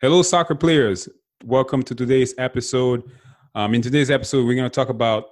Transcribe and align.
Hello, 0.00 0.22
soccer 0.22 0.54
players. 0.54 1.08
Welcome 1.44 1.82
to 1.82 1.92
today's 1.92 2.32
episode. 2.38 3.02
Um, 3.56 3.74
in 3.74 3.82
today's 3.82 4.12
episode, 4.12 4.46
we're 4.46 4.54
going 4.54 4.70
to 4.70 4.74
talk 4.74 4.90
about 4.90 5.24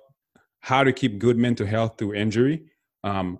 how 0.59 0.83
to 0.83 0.93
keep 0.93 1.21
good 1.21 1.39
mental 1.39 1.65
health 1.65 1.95
through 1.97 2.15
injury. 2.15 2.65
Um, 3.05 3.39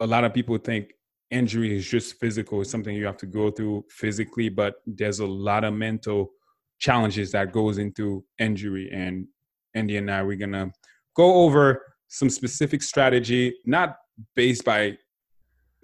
a 0.00 0.06
lot 0.06 0.24
of 0.24 0.32
people 0.32 0.56
think 0.56 0.94
injury 1.30 1.76
is 1.76 1.86
just 1.86 2.18
physical, 2.18 2.62
it's 2.62 2.70
something 2.70 2.96
you 2.96 3.04
have 3.04 3.18
to 3.18 3.26
go 3.26 3.50
through 3.50 3.84
physically, 3.90 4.48
but 4.48 4.76
there's 4.86 5.18
a 5.18 5.26
lot 5.26 5.62
of 5.64 5.74
mental 5.74 6.30
challenges 6.78 7.32
that 7.32 7.52
goes 7.52 7.76
into 7.76 8.24
injury. 8.38 8.88
And 8.90 9.26
Andy 9.74 9.98
and 9.98 10.10
I, 10.10 10.22
we're 10.22 10.38
going 10.38 10.52
to 10.52 10.72
go 11.14 11.34
over 11.44 11.84
some 12.08 12.30
specific 12.30 12.82
strategy, 12.82 13.58
not 13.66 13.98
based 14.34 14.64
by 14.64 14.96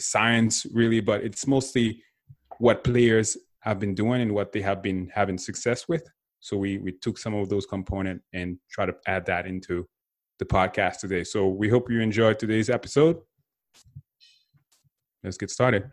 science 0.01 0.65
really, 0.73 1.01
but 1.01 1.23
it's 1.23 1.47
mostly 1.47 2.03
what 2.57 2.85
players 2.85 3.37
have 3.69 3.79
been 3.79 3.95
doing 3.95 4.23
and 4.23 4.35
what 4.35 4.53
they 4.53 4.63
have 4.63 4.83
been 4.83 5.11
having 5.15 5.39
success 5.39 5.87
with. 5.89 6.05
So 6.41 6.57
we 6.57 6.79
we 6.79 6.93
took 6.93 7.19
some 7.19 7.35
of 7.35 7.49
those 7.49 7.67
components 7.67 8.25
and 8.33 8.59
try 8.71 8.87
to 8.87 8.95
add 9.07 9.27
that 9.27 9.47
into 9.47 9.87
the 10.39 10.45
podcast 10.45 11.01
today. 11.01 11.25
So 11.25 11.49
we 11.49 11.69
hope 11.69 11.91
you 11.91 12.01
enjoyed 12.01 12.39
today's 12.39 12.71
episode. 12.71 13.19
Let's 15.23 15.37
get 15.37 15.51
started. 15.51 15.91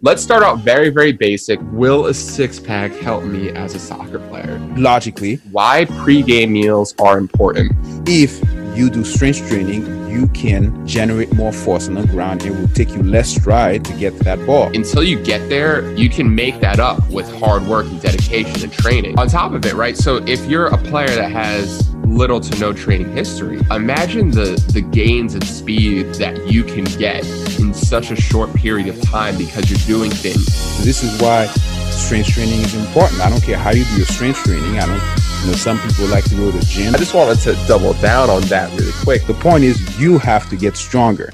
Let's 0.00 0.22
start 0.22 0.42
out 0.42 0.60
very, 0.60 0.88
very 0.88 1.12
basic. 1.12 1.60
Will 1.72 2.06
a 2.06 2.14
six 2.14 2.58
pack 2.58 2.92
help 2.92 3.24
me 3.24 3.50
as 3.50 3.74
a 3.74 3.78
soccer 3.78 4.18
player? 4.18 4.58
Logically, 4.76 5.36
Why 5.52 5.84
pre-game 5.84 6.52
meals 6.52 6.94
are 6.98 7.18
important. 7.18 7.72
if 8.08 8.42
you 8.74 8.90
do 8.90 9.04
strength 9.04 9.48
training, 9.48 10.08
you 10.08 10.26
can 10.28 10.86
generate 10.86 11.32
more 11.34 11.52
force 11.52 11.88
on 11.88 11.94
the 11.94 12.06
ground. 12.06 12.44
It 12.44 12.50
will 12.50 12.68
take 12.68 12.90
you 12.90 13.02
less 13.02 13.30
stride 13.34 13.84
to 13.86 13.92
get 13.94 14.16
to 14.18 14.24
that 14.24 14.44
ball. 14.46 14.66
Until 14.74 15.02
you 15.02 15.22
get 15.22 15.48
there, 15.48 15.92
you 15.94 16.08
can 16.08 16.34
make 16.34 16.60
that 16.60 16.80
up 16.80 17.08
with 17.10 17.30
hard 17.38 17.66
work 17.66 17.86
and 17.86 18.00
dedication 18.00 18.62
and 18.62 18.72
training. 18.72 19.18
On 19.18 19.28
top 19.28 19.52
of 19.52 19.64
it, 19.66 19.74
right? 19.74 19.96
So 19.96 20.16
if 20.26 20.44
you're 20.46 20.66
a 20.66 20.78
player 20.78 21.14
that 21.14 21.30
has 21.30 21.94
little 22.04 22.40
to 22.40 22.58
no 22.58 22.72
training 22.72 23.12
history, 23.12 23.60
imagine 23.70 24.30
the 24.30 24.62
the 24.72 24.80
gains 24.80 25.34
and 25.34 25.44
speed 25.44 26.14
that 26.14 26.50
you 26.50 26.64
can 26.64 26.84
get 26.84 27.26
in 27.58 27.72
such 27.72 28.10
a 28.10 28.16
short 28.16 28.52
period 28.54 28.88
of 28.88 29.00
time 29.02 29.36
because 29.38 29.70
you're 29.70 29.98
doing 29.98 30.10
things. 30.10 30.46
This 30.84 31.02
is 31.02 31.20
why 31.20 31.46
strength 31.92 32.30
training 32.30 32.60
is 32.60 32.74
important. 32.74 33.20
I 33.20 33.30
don't 33.30 33.42
care 33.42 33.58
how 33.58 33.70
you 33.70 33.84
do 33.84 33.96
your 33.96 34.06
strength 34.06 34.42
training. 34.44 34.78
I 34.78 34.86
don't, 34.86 35.31
you 35.42 35.48
know, 35.48 35.54
some 35.54 35.78
people 35.80 36.06
like 36.06 36.22
to 36.24 36.36
go 36.36 36.52
to 36.52 36.56
the 36.56 36.64
gym. 36.64 36.94
I 36.94 36.98
just 36.98 37.14
wanted 37.14 37.38
to 37.40 37.54
double 37.66 37.94
down 37.94 38.30
on 38.30 38.42
that 38.42 38.70
really 38.78 38.92
quick. 39.02 39.26
The 39.26 39.34
point 39.34 39.64
is, 39.64 39.98
you 39.98 40.18
have 40.18 40.48
to 40.50 40.56
get 40.56 40.76
stronger. 40.76 41.32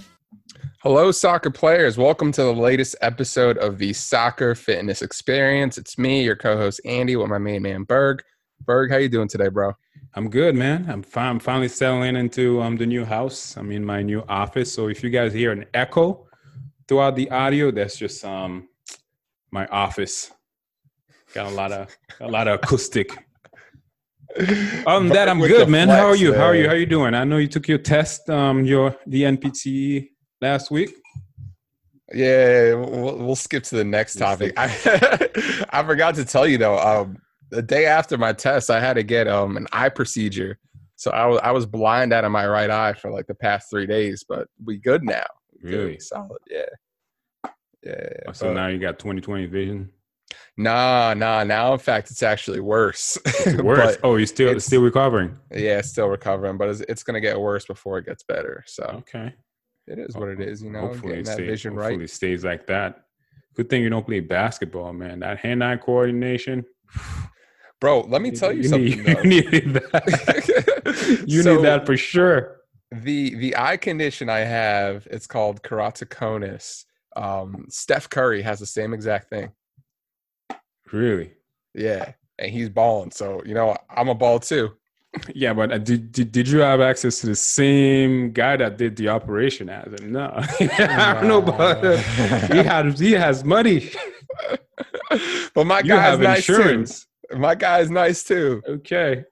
Hello, 0.83 1.11
soccer 1.11 1.50
players. 1.50 1.98
Welcome 1.98 2.33
to 2.33 2.42
the 2.42 2.55
latest 2.55 2.97
episode 3.03 3.59
of 3.59 3.77
the 3.77 3.92
Soccer 3.92 4.55
Fitness 4.55 5.03
Experience. 5.03 5.77
It's 5.77 5.98
me, 5.98 6.25
your 6.25 6.37
co-host 6.37 6.81
Andy, 6.87 7.17
with 7.17 7.28
my 7.28 7.37
main 7.37 7.61
man 7.61 7.83
Berg. 7.83 8.23
Berg, 8.65 8.91
how 8.91 8.97
you 8.97 9.11
doing 9.11 9.28
today, 9.28 9.48
bro? 9.48 9.75
I'm 10.15 10.31
good, 10.31 10.55
man. 10.55 10.87
I'm, 10.89 11.03
fi- 11.03 11.28
I'm 11.28 11.39
finally 11.39 11.69
settling 11.69 12.17
into 12.17 12.62
um, 12.62 12.78
the 12.78 12.87
new 12.87 13.05
house. 13.05 13.59
I'm 13.59 13.70
in 13.72 13.84
my 13.84 14.03
new 14.03 14.25
office. 14.27 14.72
So 14.72 14.89
if 14.89 15.05
you 15.05 15.11
guys 15.11 15.34
hear 15.34 15.53
an 15.53 15.67
echo 15.75 16.27
throughout 16.87 17.15
the 17.15 17.31
audio, 17.31 17.70
that's 17.70 17.98
just 17.98 18.25
um 18.25 18.70
my 19.50 19.67
office. 19.67 20.31
Got 21.34 21.53
a 21.53 21.55
lot 21.55 21.72
of 21.72 21.95
a 22.20 22.28
lot 22.28 22.48
of 22.48 22.55
acoustic. 22.55 23.28
Other 24.39 25.00
than 25.00 25.08
that, 25.08 25.28
I'm 25.28 25.41
good, 25.41 25.69
man. 25.69 25.89
How 25.89 26.06
are 26.06 26.08
flex 26.11 26.20
you? 26.20 26.34
How 26.34 26.44
are 26.44 26.55
you? 26.55 26.67
How 26.67 26.75
are 26.75 26.78
you 26.78 26.86
doing? 26.86 27.14
I 27.14 27.25
know 27.25 27.39
you 27.39 27.48
took 27.48 27.67
your 27.67 27.78
test, 27.78 28.31
um, 28.31 28.64
your 28.64 28.97
the 29.06 29.22
NPTE 29.22 30.08
last 30.41 30.70
week. 30.70 30.91
Yeah, 32.12 32.75
we'll, 32.75 33.19
we'll 33.19 33.36
skip 33.36 33.64
to 33.64 33.77
the 33.77 33.84
next 33.84 34.16
topic. 34.16 34.55
I, 34.56 34.66
I 35.70 35.83
forgot 35.83 36.14
to 36.14 36.25
tell 36.25 36.47
you 36.47 36.56
though. 36.56 36.78
Um, 36.78 37.19
the 37.50 37.62
day 37.62 37.86
after 37.86 38.16
my 38.16 38.33
test, 38.33 38.70
I 38.70 38.81
had 38.81 38.94
to 38.94 39.03
get 39.03 39.27
um 39.27 39.56
an 39.56 39.66
eye 39.72 39.89
procedure, 39.89 40.59
so 40.97 41.11
I 41.11 41.27
was 41.27 41.41
I 41.42 41.50
was 41.50 41.66
blind 41.66 42.12
out 42.12 42.25
of 42.25 42.31
my 42.33 42.47
right 42.47 42.70
eye 42.70 42.92
for 42.92 43.11
like 43.11 43.27
the 43.27 43.34
past 43.34 43.69
three 43.70 43.86
days. 43.86 44.25
But 44.28 44.48
we 44.64 44.78
good 44.78 45.03
now. 45.03 45.27
We 45.62 45.71
good. 45.71 45.78
Really? 45.78 46.00
Solid. 46.00 46.38
Yeah. 46.48 46.62
Yeah. 47.82 48.09
Oh, 48.27 48.32
So 48.32 48.53
now 48.53 48.69
you 48.69 48.78
got 48.78 48.98
20/20 48.98 49.50
vision. 49.50 49.93
Nah, 50.59 51.15
nah. 51.15 51.45
Now, 51.45 51.73
in 51.73 51.79
fact, 51.79 52.11
it's 52.11 52.23
actually 52.23 52.59
worse. 52.61 53.17
Worse. 53.63 53.97
But 53.97 54.01
oh, 54.03 54.17
you 54.17 54.27
still 54.27 54.59
still 54.59 54.83
recovering. 54.83 55.39
yeah, 55.55 55.81
still 55.83 56.09
recovering, 56.09 56.57
but 56.59 56.69
it's, 56.69 56.81
it's 56.81 57.03
gonna 57.05 57.21
get 57.21 57.41
worse 57.41 57.65
before 57.65 57.99
it 57.99 58.07
gets 58.07 58.25
better. 58.25 58.65
So 58.67 58.83
Okay. 58.99 59.33
it 59.87 59.99
is 60.01 60.17
what 60.17 60.29
it 60.29 60.41
is, 60.41 60.61
you 60.63 60.71
know. 60.71 60.81
hopefully 60.81 61.11
Getting 61.15 61.21
it 61.21 61.25
that 61.27 61.33
stays, 61.35 61.47
vision 61.49 61.73
hopefully 61.75 61.97
right. 61.99 62.03
it 62.05 62.11
stays 62.11 62.45
like 62.45 62.67
that. 62.67 63.05
Good 63.55 63.71
thing 63.71 63.83
you 63.83 63.89
don't 63.91 64.05
play 64.05 64.19
basketball, 64.21 64.93
man. 64.93 65.21
That 65.21 65.39
hand-eye 65.39 65.77
coordination. 65.79 66.65
Bro, 67.81 68.03
let 68.09 68.21
me 68.23 68.33
tell 68.33 68.53
you, 68.53 68.65
something. 68.65 69.05
Need, 69.05 69.07
you 69.07 69.25
needed 69.25 69.75
that. 69.93 71.25
you 71.29 71.43
So, 71.43 71.55
need 71.57 71.65
that 71.65 71.87
for 71.87 71.97
sure. 71.97 72.57
The 72.91 73.37
the 73.37 73.57
eye 73.57 73.77
condition 73.77 74.29
I 74.29 74.41
have, 74.41 75.07
it's 75.11 75.29
called 75.29 75.63
keratoconus. 75.63 76.85
Um, 77.15 77.67
Steph 77.69 78.11
Curry 78.11 78.43
has 78.43 78.59
the 78.59 78.67
same 78.67 78.93
exact 78.93 79.31
thing. 79.31 79.53
Really? 80.93 81.32
Yeah, 81.75 82.12
and 82.38 82.50
he's 82.50 82.69
balling. 82.69 83.10
So 83.10 83.43
you 83.44 83.54
know, 83.54 83.76
I'm 83.91 84.09
a 84.09 84.15
ball 84.15 84.38
too. 84.41 84.71
Yeah, 85.34 85.54
but 85.54 85.72
uh, 85.72 85.78
did, 85.78 86.12
did 86.12 86.31
did 86.32 86.49
you 86.49 86.59
have 86.59 86.81
access 86.82 87.21
to 87.22 87.26
the 87.28 87.34
same 87.34 88.31
guy 88.31 88.56
that 88.59 88.76
did 88.76 88.94
the 88.94 89.09
operation 89.09 89.69
as 89.71 89.98
him? 89.98 90.12
No, 90.12 90.31
I 90.60 91.15
don't 91.15 91.28
know, 91.28 91.41
but 91.41 91.98
he 92.53 92.59
had 92.59 92.98
he 92.98 93.12
has 93.12 93.43
money. 93.43 93.91
but 95.54 95.66
my 95.66 95.78
You 95.81 95.88
guy's 95.88 96.00
have 96.10 96.21
nice 96.21 96.48
insurance. 96.48 97.06
too. 97.31 97.38
My 97.38 97.54
is 97.81 97.91
nice 97.91 98.22
too. 98.22 98.62
Okay, 98.69 99.25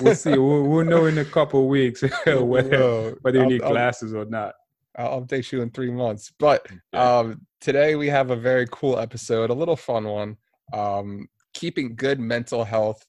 we'll 0.00 0.14
see. 0.14 0.30
We'll, 0.38 0.62
we'll 0.62 0.84
know 0.84 1.06
in 1.06 1.18
a 1.18 1.24
couple 1.24 1.68
weeks 1.68 2.02
whether, 2.02 2.44
Whoa. 2.44 3.16
whether 3.22 3.38
you 3.38 3.44
I'll- 3.44 3.50
need 3.50 3.62
I'll- 3.62 3.70
glasses 3.72 4.14
or 4.14 4.24
not. 4.24 4.54
I'll 4.96 5.22
update 5.22 5.50
you 5.52 5.62
in 5.62 5.70
three 5.70 5.90
months. 5.90 6.32
But 6.38 6.66
um, 6.92 7.40
today 7.60 7.96
we 7.96 8.08
have 8.08 8.30
a 8.30 8.36
very 8.36 8.66
cool 8.70 8.98
episode, 8.98 9.48
a 9.50 9.54
little 9.54 9.76
fun 9.76 10.04
one. 10.04 10.36
Um, 10.72 11.28
keeping 11.54 11.94
good 11.94 12.18
mental 12.18 12.64
health 12.64 13.04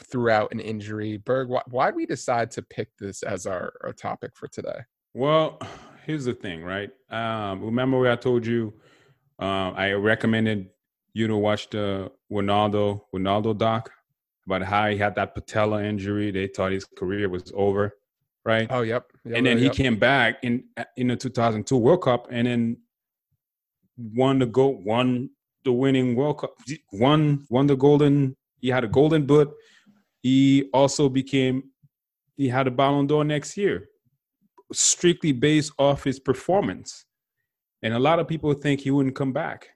throughout 0.00 0.52
an 0.52 0.60
injury. 0.60 1.18
Berg, 1.18 1.48
why 1.48 1.62
why 1.68 1.90
we 1.90 2.06
decide 2.06 2.50
to 2.52 2.62
pick 2.62 2.88
this 2.98 3.22
as 3.22 3.46
our, 3.46 3.72
our 3.82 3.92
topic 3.92 4.32
for 4.34 4.48
today? 4.48 4.80
Well, 5.14 5.58
here's 6.04 6.24
the 6.24 6.34
thing, 6.34 6.62
right? 6.62 6.90
Um, 7.10 7.62
remember 7.62 7.98
where 7.98 8.12
I 8.12 8.16
told 8.16 8.46
you 8.46 8.74
um, 9.38 9.74
I 9.76 9.92
recommended 9.92 10.68
you 11.12 11.26
to 11.28 11.36
watch 11.36 11.70
the 11.70 12.10
Ronaldo 12.30 13.02
Ronaldo 13.14 13.56
doc 13.56 13.90
about 14.46 14.62
how 14.62 14.88
he 14.88 14.96
had 14.96 15.14
that 15.16 15.34
patella 15.34 15.82
injury. 15.82 16.30
They 16.30 16.48
thought 16.48 16.72
his 16.72 16.84
career 16.84 17.28
was 17.28 17.52
over, 17.54 17.96
right? 18.44 18.66
Oh, 18.70 18.82
yep. 18.82 19.06
yep 19.24 19.36
and 19.36 19.46
then 19.46 19.58
yep, 19.58 19.72
he 19.72 19.82
came 19.82 19.96
back 19.96 20.38
in 20.42 20.64
in 20.96 21.08
the 21.08 21.16
2002 21.16 21.76
World 21.76 22.02
Cup 22.02 22.28
and 22.30 22.46
then 22.46 22.76
won 23.96 24.38
the 24.38 24.46
goal, 24.46 24.80
won 24.82 25.30
the 25.68 25.72
winning 25.72 26.16
World 26.16 26.38
Cup, 26.38 26.54
won 26.92 27.46
won 27.50 27.66
the 27.66 27.76
golden. 27.76 28.34
He 28.58 28.68
had 28.70 28.84
a 28.84 28.88
golden 28.88 29.26
boot. 29.26 29.52
He 30.22 30.70
also 30.72 31.10
became 31.10 31.64
he 32.36 32.48
had 32.48 32.66
a 32.66 32.70
Ballon 32.70 33.06
d'Or 33.06 33.22
next 33.22 33.56
year, 33.58 33.88
strictly 34.72 35.32
based 35.32 35.72
off 35.78 36.04
his 36.04 36.18
performance. 36.18 37.04
And 37.82 37.92
a 37.92 37.98
lot 37.98 38.18
of 38.18 38.26
people 38.26 38.52
think 38.54 38.80
he 38.80 38.90
wouldn't 38.90 39.14
come 39.14 39.32
back. 39.32 39.68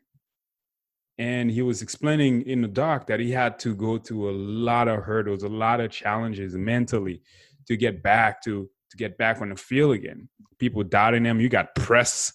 And 1.18 1.50
he 1.50 1.60
was 1.60 1.82
explaining 1.82 2.42
in 2.42 2.62
the 2.62 2.68
doc 2.68 3.06
that 3.08 3.20
he 3.20 3.30
had 3.30 3.58
to 3.60 3.76
go 3.76 3.98
through 3.98 4.30
a 4.30 4.36
lot 4.66 4.88
of 4.88 5.04
hurdles, 5.04 5.42
a 5.42 5.48
lot 5.48 5.80
of 5.80 5.90
challenges 5.90 6.54
mentally 6.54 7.20
to 7.66 7.76
get 7.76 8.02
back 8.02 8.42
to 8.44 8.68
to 8.90 8.96
get 8.96 9.18
back 9.18 9.42
on 9.42 9.50
the 9.50 9.56
field 9.56 9.92
again. 9.92 10.28
People 10.58 10.82
doubting 10.84 11.26
him. 11.26 11.38
You 11.38 11.50
got 11.50 11.74
press 11.74 12.32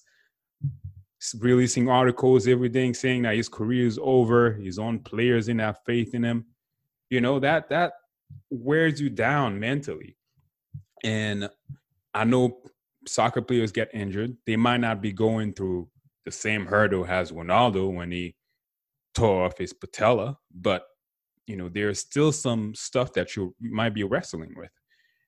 releasing 1.39 1.89
articles, 1.89 2.47
everything 2.47 2.93
saying 2.93 3.23
that 3.23 3.35
his 3.35 3.49
career 3.49 3.85
is 3.85 3.99
over. 4.01 4.53
His 4.53 4.79
own 4.79 4.99
players 4.99 5.49
in 5.49 5.59
have 5.59 5.79
faith 5.85 6.13
in 6.13 6.23
him. 6.23 6.45
You 7.09 7.21
know 7.21 7.39
that 7.39 7.69
that 7.69 7.93
wears 8.49 8.99
you 8.99 9.09
down 9.09 9.59
mentally. 9.59 10.17
And 11.03 11.49
I 12.13 12.23
know 12.23 12.59
soccer 13.07 13.41
players 13.41 13.71
get 13.71 13.93
injured. 13.93 14.35
They 14.45 14.55
might 14.55 14.81
not 14.81 15.01
be 15.01 15.13
going 15.13 15.53
through 15.53 15.89
the 16.25 16.31
same 16.31 16.65
hurdle 16.65 17.05
as 17.05 17.31
Ronaldo 17.31 17.93
when 17.93 18.11
he 18.11 18.35
tore 19.15 19.45
off 19.45 19.57
his 19.57 19.73
patella, 19.73 20.37
but 20.53 20.83
you 21.47 21.55
know 21.55 21.69
there's 21.69 21.99
still 21.99 22.31
some 22.31 22.75
stuff 22.75 23.13
that 23.13 23.35
you 23.35 23.55
might 23.59 23.93
be 23.93 24.03
wrestling 24.03 24.53
with 24.55 24.69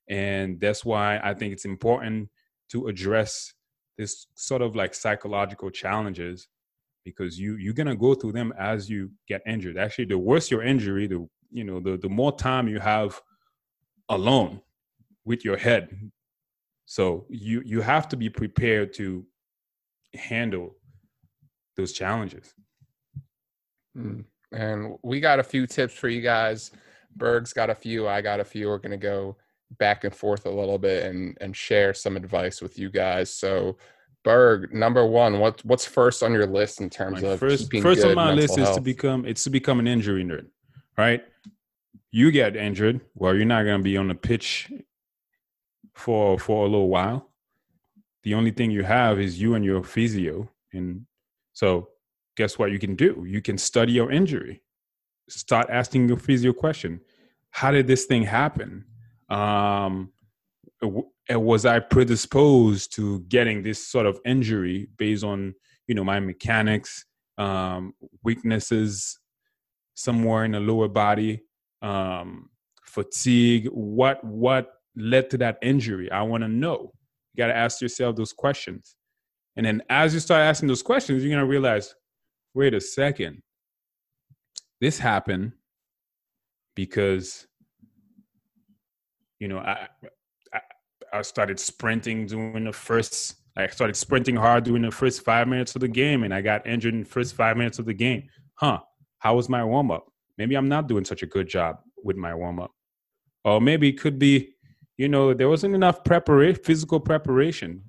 and 0.09 0.59
that's 0.59 0.85
why 0.85 1.19
i 1.23 1.33
think 1.33 1.53
it's 1.53 1.65
important 1.65 2.29
to 2.69 2.87
address 2.87 3.53
this 3.99 4.27
sort 4.33 4.61
of 4.61 4.77
like 4.77 4.93
psychological 4.95 5.69
challenges 5.69 6.47
because 7.03 7.37
you 7.37 7.57
you're 7.57 7.73
gonna 7.73 7.95
go 7.95 8.15
through 8.15 8.31
them 8.31 8.53
as 8.57 8.89
you 8.89 9.11
get 9.27 9.41
injured 9.45 9.77
actually 9.77 10.05
the 10.05 10.17
worse 10.17 10.49
your 10.49 10.63
injury 10.63 11.05
the 11.05 11.27
you 11.51 11.65
know 11.65 11.81
the 11.81 11.97
the 11.97 12.07
more 12.07 12.31
time 12.31 12.65
you 12.69 12.79
have 12.79 13.21
alone 14.07 14.61
with 15.25 15.43
your 15.43 15.57
head 15.57 15.83
so 16.85 17.25
you 17.29 17.61
you 17.65 17.81
have 17.81 18.07
to 18.07 18.15
be 18.15 18.29
prepared 18.29 18.93
to 18.93 19.25
handle 20.15 20.75
those 21.75 21.91
challenges 21.91 22.55
Mm. 23.97 24.23
and 24.51 24.97
we 25.03 25.19
got 25.19 25.39
a 25.39 25.43
few 25.43 25.65
tips 25.65 25.95
for 25.95 26.09
you 26.09 26.21
guys. 26.21 26.71
Berg's 27.15 27.53
got 27.53 27.71
a 27.71 27.75
few, 27.75 28.07
I 28.07 28.21
got 28.21 28.39
a 28.39 28.45
few. 28.45 28.67
We're 28.69 28.77
gonna 28.77 28.97
go 28.97 29.35
back 29.77 30.03
and 30.03 30.15
forth 30.15 30.45
a 30.45 30.49
little 30.49 30.77
bit 30.77 31.05
and 31.05 31.37
and 31.41 31.55
share 31.55 31.93
some 31.93 32.17
advice 32.17 32.61
with 32.61 32.77
you 32.79 32.89
guys. 32.89 33.33
So 33.33 33.77
Berg, 34.23 34.73
number 34.73 35.05
one, 35.05 35.39
what 35.39 35.63
what's 35.63 35.85
first 35.85 36.23
on 36.23 36.33
your 36.33 36.45
list 36.45 36.81
in 36.81 36.89
terms 36.89 37.21
My 37.21 37.29
of 37.29 37.39
first 37.39 37.71
first 37.81 38.03
on 38.03 38.15
my 38.15 38.33
list 38.33 38.57
is 38.57 38.69
to 38.71 38.81
become 38.81 39.25
it's 39.25 39.43
to 39.45 39.49
become 39.49 39.79
an 39.79 39.87
injury 39.87 40.23
nerd, 40.23 40.47
right? 40.97 41.23
You 42.11 42.31
get 42.31 42.55
injured, 42.55 43.01
well, 43.15 43.35
you're 43.35 43.45
not 43.45 43.63
gonna 43.63 43.83
be 43.83 43.95
on 43.95 44.09
the 44.09 44.15
pitch 44.15 44.71
for 45.93 46.37
for 46.37 46.65
a 46.65 46.69
little 46.69 46.89
while. 46.89 47.29
The 48.23 48.33
only 48.33 48.51
thing 48.51 48.71
you 48.71 48.83
have 48.83 49.19
is 49.19 49.39
you 49.39 49.55
and 49.55 49.63
your 49.63 49.83
physio, 49.83 50.49
and 50.73 51.05
so 51.53 51.89
guess 52.35 52.59
what 52.59 52.71
you 52.71 52.79
can 52.79 52.95
do? 52.95 53.23
You 53.25 53.41
can 53.41 53.57
study 53.57 53.93
your 53.93 54.11
injury. 54.11 54.61
Start 55.29 55.67
asking 55.69 56.09
your 56.09 56.17
physio 56.17 56.51
question: 56.51 56.99
How 57.51 57.71
did 57.71 57.87
this 57.87 58.05
thing 58.05 58.23
happen? 58.23 58.83
Um, 59.29 60.11
was 61.29 61.65
I 61.65 61.79
predisposed 61.79 62.95
to 62.95 63.19
getting 63.21 63.61
this 63.61 63.87
sort 63.87 64.05
of 64.05 64.19
injury 64.25 64.89
based 64.97 65.23
on 65.23 65.53
you 65.87 65.95
know 65.95 66.03
my 66.03 66.19
mechanics, 66.19 67.05
um, 67.37 67.93
weaknesses 68.23 69.19
somewhere 69.95 70.45
in 70.45 70.51
the 70.51 70.59
lower 70.59 70.87
body, 70.87 71.43
um, 71.81 72.49
fatigue? 72.83 73.67
What 73.71 74.23
what 74.23 74.73
led 74.95 75.29
to 75.31 75.37
that 75.39 75.57
injury? 75.61 76.11
I 76.11 76.21
want 76.23 76.43
to 76.43 76.47
know. 76.47 76.91
You 77.33 77.43
got 77.43 77.47
to 77.47 77.55
ask 77.55 77.81
yourself 77.81 78.15
those 78.15 78.33
questions, 78.33 78.95
and 79.55 79.65
then 79.65 79.83
as 79.89 80.13
you 80.13 80.19
start 80.19 80.41
asking 80.41 80.69
those 80.69 80.83
questions, 80.83 81.23
you're 81.23 81.31
gonna 81.31 81.45
realize, 81.45 81.93
wait 82.53 82.73
a 82.73 82.81
second, 82.81 83.43
this 84.81 84.97
happened 84.97 85.53
because 86.75 87.45
you 89.39 89.47
know 89.47 89.59
I, 89.59 89.87
I 90.53 90.59
I 91.11 91.21
started 91.21 91.59
sprinting 91.59 92.27
during 92.27 92.65
the 92.65 92.73
first 92.73 93.35
I 93.57 93.67
started 93.67 93.95
sprinting 93.95 94.35
hard 94.35 94.63
during 94.63 94.83
the 94.83 94.91
first 94.91 95.23
five 95.23 95.47
minutes 95.47 95.75
of 95.75 95.81
the 95.81 95.87
game 95.87 96.23
and 96.23 96.33
I 96.33 96.41
got 96.41 96.65
injured 96.65 96.93
in 96.93 97.01
the 97.01 97.09
first 97.09 97.35
five 97.35 97.57
minutes 97.57 97.79
of 97.79 97.85
the 97.85 97.93
game. 97.93 98.29
Huh. 98.55 98.79
How 99.19 99.35
was 99.35 99.49
my 99.49 99.63
warm 99.63 99.91
up? 99.91 100.05
Maybe 100.37 100.55
I'm 100.55 100.69
not 100.69 100.87
doing 100.87 101.03
such 101.03 101.23
a 101.23 101.25
good 101.25 101.49
job 101.49 101.77
with 102.03 102.15
my 102.15 102.33
warm 102.33 102.59
up. 102.59 102.71
Or 103.43 103.59
maybe 103.59 103.89
it 103.89 103.99
could 103.99 104.17
be, 104.17 104.55
you 104.97 105.09
know, 105.09 105.33
there 105.33 105.49
wasn't 105.49 105.75
enough 105.75 106.03
preparation, 106.03 106.63
physical 106.63 106.99
preparation. 106.99 107.83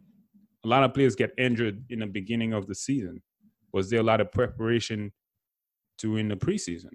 A 0.65 0.69
lot 0.69 0.83
of 0.83 0.93
players 0.93 1.15
get 1.15 1.33
injured 1.39 1.85
in 1.91 2.01
the 2.01 2.07
beginning 2.07 2.53
of 2.53 2.67
the 2.67 2.75
season. 2.75 3.23
Was 3.73 3.91
there 3.91 4.01
a 4.01 4.05
lot 4.05 4.21
of 4.21 4.33
preparation 4.33 5.13
during 5.99 6.29
the 6.29 6.37
preseason? 6.37 6.91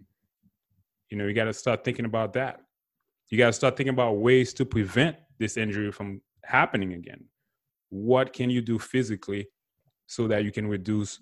You 1.10 1.18
know, 1.18 1.26
you 1.26 1.34
got 1.34 1.46
to 1.46 1.54
start 1.54 1.86
thinking 1.86 2.06
about 2.06 2.34
that. 2.34 2.60
You 3.30 3.38
got 3.38 3.48
to 3.48 3.54
start 3.54 3.76
thinking 3.76 3.94
about 3.94 4.18
ways 4.18 4.54
to 4.56 4.66
prevent 4.66 5.18
this 5.40 5.58
injury 5.58 5.92
from 5.92 6.22
happening 6.44 6.94
again. 6.94 7.26
What 7.90 8.34
can 8.34 8.50
you 8.50 8.62
do 8.62 8.80
physically 8.80 9.48
so 10.08 10.28
that 10.28 10.44
you 10.44 10.52
can 10.52 10.68
reduce 10.68 11.20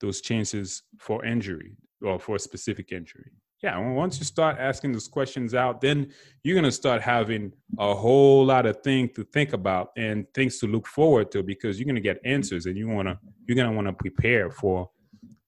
those 0.00 0.20
chances 0.20 0.82
for 0.98 1.24
injury 1.24 1.76
or 2.02 2.18
for 2.18 2.36
a 2.36 2.38
specific 2.38 2.92
injury? 2.92 3.32
Yeah, 3.62 3.76
once 3.78 4.20
you 4.20 4.24
start 4.24 4.56
asking 4.60 4.92
those 4.92 5.08
questions 5.08 5.52
out, 5.52 5.80
then 5.80 6.12
you're 6.44 6.54
going 6.54 6.64
to 6.64 6.70
start 6.70 7.02
having 7.02 7.52
a 7.78 7.92
whole 7.92 8.44
lot 8.44 8.66
of 8.66 8.82
things 8.82 9.10
to 9.16 9.24
think 9.24 9.52
about 9.52 9.90
and 9.96 10.26
things 10.32 10.58
to 10.60 10.68
look 10.68 10.86
forward 10.86 11.32
to 11.32 11.42
because 11.42 11.78
you're 11.78 11.86
going 11.86 11.96
to 11.96 12.00
get 12.00 12.20
answers 12.24 12.66
and 12.66 12.76
you 12.76 12.88
want 12.88 13.08
to 13.08 13.18
you're 13.46 13.56
going 13.56 13.68
to 13.68 13.74
want 13.74 13.88
to 13.88 13.92
prepare 13.92 14.48
for 14.48 14.88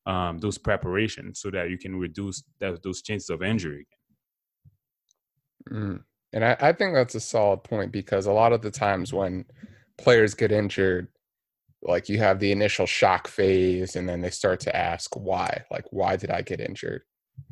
um, 0.06 0.38
those 0.38 0.58
preparations 0.58 1.40
so 1.40 1.52
that 1.52 1.70
you 1.70 1.78
can 1.78 1.94
reduce 1.94 2.42
that, 2.58 2.82
those 2.82 3.00
chances 3.00 3.30
of 3.30 3.44
injury. 3.44 3.86
Mm. 5.70 6.02
And 6.32 6.44
I, 6.44 6.56
I 6.60 6.72
think 6.72 6.94
that's 6.94 7.14
a 7.14 7.20
solid 7.20 7.64
point 7.64 7.92
because 7.92 8.26
a 8.26 8.32
lot 8.32 8.52
of 8.52 8.62
the 8.62 8.70
times 8.70 9.12
when 9.12 9.44
players 9.98 10.34
get 10.34 10.52
injured, 10.52 11.08
like 11.82 12.08
you 12.08 12.18
have 12.18 12.38
the 12.38 12.52
initial 12.52 12.86
shock 12.86 13.26
phase 13.26 13.96
and 13.96 14.08
then 14.08 14.20
they 14.20 14.30
start 14.30 14.60
to 14.60 14.76
ask 14.76 15.16
why, 15.16 15.64
like, 15.70 15.86
why 15.90 16.16
did 16.16 16.30
I 16.30 16.42
get 16.42 16.60
injured? 16.60 17.02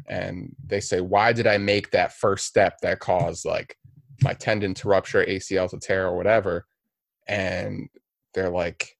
And 0.06 0.54
they 0.64 0.80
say, 0.80 1.00
why 1.00 1.32
did 1.32 1.46
I 1.46 1.58
make 1.58 1.90
that 1.90 2.12
first 2.12 2.46
step 2.46 2.78
that 2.82 3.00
caused 3.00 3.44
like 3.44 3.76
my 4.22 4.34
tendon 4.34 4.74
to 4.74 4.88
rupture, 4.88 5.24
ACL 5.24 5.70
to 5.70 5.78
tear, 5.78 6.06
or 6.06 6.16
whatever? 6.16 6.66
And 7.26 7.88
they're 8.34 8.50
like, 8.50 8.96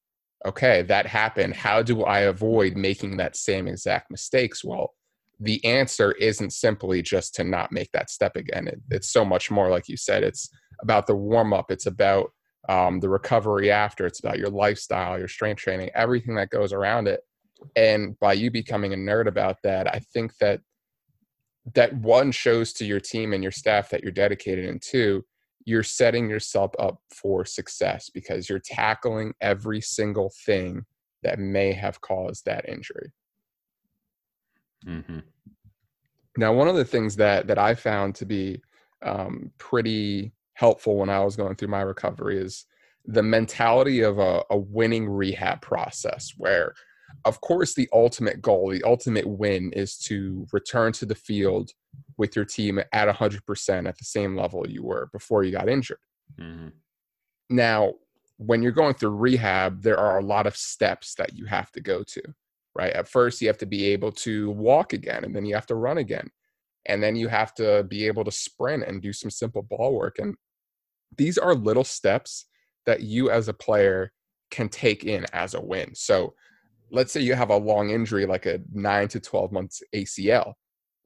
okay, 0.47 0.83
that 0.83 1.07
happened. 1.07 1.55
How 1.55 1.83
do 1.83 2.05
I 2.05 2.21
avoid 2.21 2.77
making 2.77 3.19
that 3.19 3.37
same 3.37 3.69
exact 3.69 4.11
mistakes? 4.11 4.65
Well, 4.65 4.95
the 5.41 5.65
answer 5.65 6.13
isn't 6.13 6.53
simply 6.53 7.03
just 7.03 7.35
to 7.37 7.45
not 7.45 7.73
make 7.73 7.91
that 7.93 8.11
step 8.11 8.37
again. 8.37 8.69
It, 8.69 8.81
it's 8.91 9.09
so 9.09 9.25
much 9.25 9.51
more, 9.51 9.71
like 9.71 9.89
you 9.89 9.97
said. 9.97 10.23
It's 10.23 10.51
about 10.83 11.07
the 11.07 11.15
warm 11.15 11.53
up. 11.53 11.71
It's 11.71 11.87
about 11.87 12.33
um, 12.69 13.01
the 13.01 13.09
recovery 13.09 13.71
after. 13.71 14.07
It's 14.07 14.21
about 14.21 14.39
your 14.39 14.51
lifestyle, 14.51 15.19
your 15.19 15.29
strength 15.29 15.61
training, 15.61 15.91
everything 15.95 16.35
that 16.37 16.51
goes 16.51 16.73
around 16.73 17.09
it. 17.09 17.21
And 17.77 18.19
by 18.21 18.35
you 18.35 18.51
becoming 18.51 18.93
a 18.93 18.97
nerd 18.97 19.27
about 19.27 19.57
that, 19.63 19.93
I 19.93 20.01
think 20.13 20.37
that 20.39 20.61
that 21.75 21.95
one 21.95 22.33
shows 22.33 22.73
to 22.75 22.85
your 22.85 23.01
team 23.01 23.33
and 23.33 23.43
your 23.43 23.53
staff 23.53 23.91
that 23.91 24.03
you're 24.03 24.13
dedicated, 24.13 24.65
and 24.67 24.81
two, 24.81 25.25
you're 25.65 25.83
setting 25.83 26.31
yourself 26.31 26.73
up 26.79 26.99
for 27.15 27.45
success 27.45 28.11
because 28.13 28.49
you're 28.49 28.59
tackling 28.59 29.35
every 29.41 29.81
single 29.81 30.33
thing 30.47 30.85
that 31.23 31.39
may 31.39 31.73
have 31.73 32.01
caused 32.01 32.45
that 32.47 32.69
injury. 32.69 33.13
Mm-hmm. 34.87 35.19
Now, 36.37 36.53
one 36.53 36.69
of 36.69 36.77
the 36.77 36.85
things 36.85 37.17
that 37.17 37.47
that 37.49 37.59
I 37.59 37.75
found 37.75 38.15
to 38.17 38.27
be 38.27 38.63
um, 39.03 39.51
pretty 39.59 40.33
helpful 40.55 40.97
when 40.97 41.09
I 41.09 41.21
was 41.21 41.37
going 41.37 41.55
through 41.57 41.69
my 41.69 41.83
recovery 41.83 42.39
is 42.39 42.67
the 43.05 43.23
mentality 43.23 44.03
of 44.03 44.19
a, 44.19 44.43
a 44.51 44.59
winning 44.59 45.09
rehab 45.09 45.63
process, 45.63 46.33
where, 46.37 46.75
of 47.25 47.41
course, 47.41 47.75
the 47.75 47.89
ultimate 47.93 48.43
goal, 48.43 48.71
the 48.71 48.83
ultimate 48.85 49.27
win, 49.27 49.73
is 49.73 49.97
to 49.99 50.47
return 50.53 50.93
to 50.93 51.07
the 51.07 51.15
field 51.15 51.71
with 52.19 52.37
your 52.37 52.45
team 52.45 52.79
at 52.93 53.09
100% 53.09 53.89
at 53.89 53.99
the 53.99 54.05
same 54.05 54.37
level 54.37 54.69
you 54.69 54.83
were 54.83 55.09
before 55.13 55.43
you 55.43 55.53
got 55.53 55.69
injured. 55.69 55.99
Mm-hmm. 56.39 56.69
Now, 57.51 57.95
when 58.37 58.63
you're 58.63 58.73
going 58.73 58.95
through 58.95 59.11
rehab, 59.11 59.83
there 59.83 59.99
are 59.99 60.19
a 60.19 60.25
lot 60.25 60.47
of 60.47 60.57
steps 60.57 61.15
that 61.15 61.35
you 61.35 61.47
have 61.47 61.73
to 61.73 61.81
go 61.81 62.03
to 62.03 62.23
right? 62.79 62.93
At 62.93 63.09
first, 63.09 63.43
you 63.43 63.49
have 63.49 63.59
to 63.59 63.67
be 63.67 63.87
able 63.87 64.13
to 64.13 64.51
walk 64.53 64.93
again, 64.93 65.25
and 65.25 65.35
then 65.35 65.45
you 65.45 65.55
have 65.57 65.67
to 65.67 65.75
run 65.75 65.99
again. 65.99 66.31
And 66.87 67.03
then 67.03 67.17
you 67.17 67.29
have 67.29 67.53
to 67.57 67.85
be 67.85 68.07
able 68.07 68.25
to 68.25 68.31
sprint 68.31 68.85
and 68.85 69.03
do 69.03 69.13
some 69.13 69.31
simple 69.31 69.63
ball 69.63 69.95
work. 69.95 70.19
And 70.21 70.37
these 71.17 71.37
are 71.37 71.55
little 71.55 71.85
steps 71.85 72.47
that 72.87 73.03
you 73.03 73.31
as 73.31 73.49
a 73.49 73.53
player 73.53 74.13
can 74.51 74.69
take 74.69 75.05
in 75.05 75.27
as 75.33 75.55
a 75.55 75.61
win. 75.61 75.95
So 75.95 76.35
let's 76.91 77.13
say 77.13 77.21
you 77.21 77.35
have 77.35 77.51
a 77.51 77.57
long 77.57 77.91
injury, 77.91 78.25
like 78.25 78.47
a 78.47 78.61
nine 78.73 79.09
to 79.09 79.21
12 79.21 79.53
months 79.53 79.83
ACL. 79.95 80.55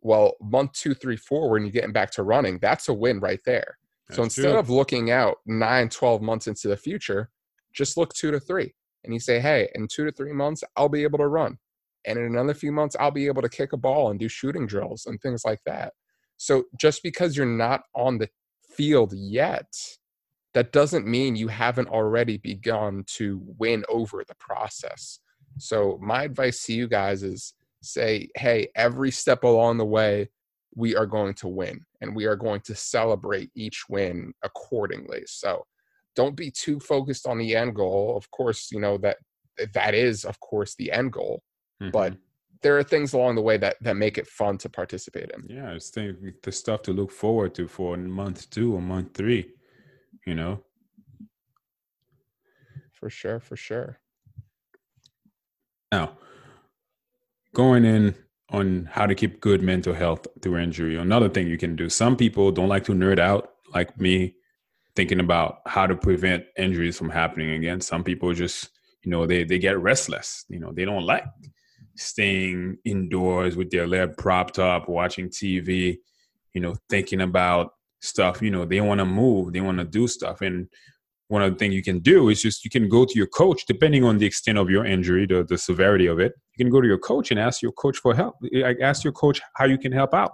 Well, 0.02 0.35
month 0.40 0.73
two, 0.73 0.94
three, 0.94 1.16
four, 1.16 1.50
when 1.50 1.62
you're 1.62 1.73
getting 1.73 1.92
back 1.92 2.11
to 2.12 2.23
running, 2.23 2.58
that's 2.61 2.88
a 2.88 2.94
win 2.94 3.18
right 3.18 3.40
there. 3.44 3.78
so 4.11 4.23
instead 4.23 4.50
true. 4.50 4.58
of 4.58 4.68
looking 4.68 5.11
out 5.11 5.38
nine, 5.47 5.88
12 5.88 6.23
months 6.23 6.47
into 6.47 6.68
the 6.68 6.76
future, 6.76 7.30
just 7.73 7.97
look 7.97 8.12
two 8.12 8.30
to 8.30 8.38
three. 8.38 8.75
And 9.04 9.12
you 9.12 9.21
say, 9.21 9.40
hey, 9.40 9.68
in 9.75 9.88
two 9.88 10.04
to 10.04 10.12
three 10.12 10.32
months, 10.32 10.62
I'll 10.76 10.88
be 10.88 11.02
able 11.02 11.18
to 11.18 11.26
run. 11.26 11.59
And 12.04 12.18
in 12.18 12.25
another 12.25 12.54
few 12.54 12.73
months, 12.73 12.97
I'll 12.99 13.11
be 13.11 13.26
able 13.26 13.42
to 13.42 13.49
kick 13.49 13.73
a 13.73 13.76
ball 13.76 14.11
and 14.11 14.18
do 14.18 14.28
shooting 14.28 14.66
drills 14.66 15.06
and 15.06 15.21
things 15.21 15.44
like 15.44 15.61
that. 15.66 15.92
So 16.37 16.64
just 16.78 17.02
because 17.02 17.37
you're 17.37 17.47
not 17.47 17.82
on 17.94 18.18
the 18.18 18.28
field 18.68 19.12
yet, 19.14 19.73
that 20.54 20.73
doesn't 20.73 21.06
mean 21.06 21.37
you 21.37 21.49
haven't 21.49 21.88
already 21.88 22.37
begun 22.37 23.04
to 23.06 23.40
win 23.59 23.85
over 23.88 24.25
the 24.26 24.35
process. 24.35 25.21
So 25.59 25.99
my 26.02 26.25
advice 26.25 26.64
to 26.66 26.75
you 26.75 26.88
guys 26.88 27.23
is 27.23 27.54
say, 27.82 28.28
hey, 28.37 28.68
every 28.75 29.11
step 29.11 29.44
along 29.44 29.78
the 29.78 29.85
way, 29.85 30.28
we 30.75 30.97
are 30.97 31.06
going 31.06 31.35
to 31.35 31.49
win 31.49 31.85
and 32.00 32.16
we 32.16 32.25
are 32.25 32.37
going 32.37 32.61
to 32.62 32.75
celebrate 32.75 33.50
each 33.54 33.85
win 33.88 34.32
accordingly. 34.42 35.23
So 35.26 35.64
don't 36.14 36.37
be 36.37 36.50
too 36.50 36.78
focused 36.81 37.26
on 37.26 37.38
the 37.38 37.57
end 37.57 37.75
goal. 37.75 38.16
Of 38.16 38.31
course, 38.31 38.71
you 38.73 38.81
know 38.81 38.99
that 38.99 39.19
that 39.75 39.95
is 39.95 40.25
of 40.25 40.38
course 40.40 40.75
the 40.76 40.90
end 40.92 41.12
goal, 41.12 41.42
but 41.81 42.12
Mhm. 42.12 42.19
there 42.62 42.78
are 42.78 42.83
things 42.85 43.12
along 43.12 43.35
the 43.35 43.42
way 43.42 43.57
that 43.59 43.76
that 43.81 43.97
make 43.97 44.19
it 44.19 44.26
fun 44.26 44.57
to 44.59 44.69
participate 44.69 45.31
in. 45.31 45.45
yeah, 45.49 45.73
it's 45.73 45.90
the, 45.90 46.16
the 46.42 46.52
stuff 46.52 46.83
to 46.83 46.92
look 46.92 47.11
forward 47.11 47.54
to 47.54 47.66
for 47.69 47.97
month 47.97 48.49
two 48.50 48.75
or 48.75 48.81
month 48.81 49.14
three. 49.14 49.52
You 50.26 50.35
know, 50.35 50.62
For 52.92 53.11
sure, 53.11 53.40
for 53.40 53.57
sure. 53.57 53.99
now 55.90 56.16
going 57.54 57.85
in 57.85 58.14
on 58.50 58.88
how 58.90 59.07
to 59.07 59.14
keep 59.14 59.40
good 59.40 59.62
mental 59.62 59.95
health 59.95 60.26
through 60.40 60.59
injury. 60.59 60.97
Another 60.97 61.28
thing 61.28 61.47
you 61.49 61.59
can 61.59 61.75
do. 61.76 61.88
Some 61.88 62.16
people 62.16 62.50
don't 62.52 62.69
like 62.69 62.85
to 62.85 62.92
nerd 62.92 63.19
out, 63.19 63.50
like 63.75 63.99
me, 64.00 64.37
thinking 64.94 65.20
about 65.20 65.58
how 65.66 65.87
to 65.87 65.96
prevent 65.96 66.44
injuries 66.56 66.99
from 66.99 67.11
happening 67.11 67.50
again. 67.50 67.80
Some 67.80 68.04
people 68.04 68.32
just, 68.32 68.70
you 69.04 69.11
know, 69.11 69.26
they 69.26 69.44
they 69.44 69.58
get 69.58 69.78
restless. 69.78 70.44
You 70.49 70.61
know, 70.61 70.72
they 70.72 70.84
don't 70.84 71.04
like 71.04 71.25
staying 71.96 72.78
indoors 72.84 73.56
with 73.56 73.70
their 73.70 73.87
leg 73.87 74.16
propped 74.16 74.58
up, 74.58 74.88
watching 74.88 75.28
TV, 75.28 75.99
you 76.54 76.61
know, 76.61 76.75
thinking 76.88 77.20
about 77.20 77.72
stuff. 78.00 78.42
You 78.42 78.50
know, 78.50 78.64
they 78.64 78.80
want 78.80 78.99
to 78.99 79.04
move, 79.04 79.52
they 79.52 79.61
want 79.61 79.78
to 79.78 79.84
do 79.84 80.06
stuff. 80.06 80.40
And 80.40 80.68
one 81.28 81.42
of 81.42 81.52
the 81.52 81.58
things 81.58 81.75
you 81.75 81.82
can 81.82 82.00
do 82.00 82.28
is 82.28 82.42
just 82.42 82.64
you 82.64 82.70
can 82.70 82.88
go 82.88 83.04
to 83.04 83.14
your 83.14 83.26
coach, 83.26 83.64
depending 83.66 84.04
on 84.04 84.18
the 84.18 84.26
extent 84.26 84.58
of 84.58 84.68
your 84.68 84.84
injury, 84.84 85.26
the, 85.26 85.44
the 85.44 85.56
severity 85.56 86.06
of 86.06 86.18
it. 86.18 86.32
You 86.56 86.64
can 86.64 86.70
go 86.70 86.80
to 86.80 86.87
your 86.87 86.99
coach 86.99 87.30
and 87.30 87.40
ask 87.40 87.62
your 87.62 87.72
coach 87.72 87.96
for 87.99 88.14
help. 88.14 88.34
Ask 88.82 89.02
your 89.02 89.14
coach 89.14 89.40
how 89.54 89.64
you 89.64 89.78
can 89.78 89.92
help 89.92 90.12
out. 90.12 90.32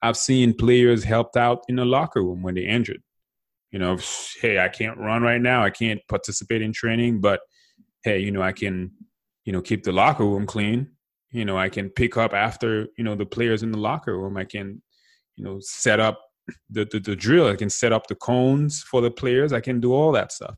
I've 0.00 0.16
seen 0.16 0.54
players 0.54 1.04
helped 1.04 1.36
out 1.36 1.64
in 1.68 1.76
the 1.76 1.84
locker 1.84 2.22
room 2.22 2.42
when 2.42 2.54
they're 2.54 2.68
injured. 2.68 3.02
You 3.72 3.80
know, 3.80 3.98
hey, 4.40 4.58
I 4.58 4.68
can't 4.68 4.98
run 4.98 5.22
right 5.22 5.40
now. 5.40 5.64
I 5.64 5.70
can't 5.70 6.00
participate 6.08 6.62
in 6.62 6.72
training, 6.72 7.20
but 7.20 7.40
hey, 8.04 8.20
you 8.20 8.30
know, 8.30 8.42
I 8.42 8.52
can 8.52 8.92
you 9.44 9.52
know, 9.52 9.60
keep 9.60 9.82
the 9.82 9.92
locker 9.92 10.24
room 10.24 10.46
clean. 10.46 10.88
You 11.30 11.44
know, 11.44 11.56
I 11.56 11.68
can 11.68 11.88
pick 11.90 12.16
up 12.16 12.34
after, 12.34 12.86
you 12.96 13.04
know, 13.04 13.14
the 13.14 13.26
players 13.26 13.62
in 13.62 13.72
the 13.72 13.78
locker 13.78 14.18
room. 14.18 14.36
I 14.36 14.44
can, 14.44 14.82
you 15.36 15.44
know, 15.44 15.58
set 15.60 15.98
up 15.98 16.20
the, 16.70 16.84
the, 16.90 17.00
the 17.00 17.16
drill. 17.16 17.48
I 17.48 17.56
can 17.56 17.70
set 17.70 17.92
up 17.92 18.06
the 18.06 18.14
cones 18.14 18.82
for 18.82 19.00
the 19.00 19.10
players. 19.10 19.52
I 19.52 19.60
can 19.60 19.80
do 19.80 19.92
all 19.94 20.12
that 20.12 20.32
stuff. 20.32 20.54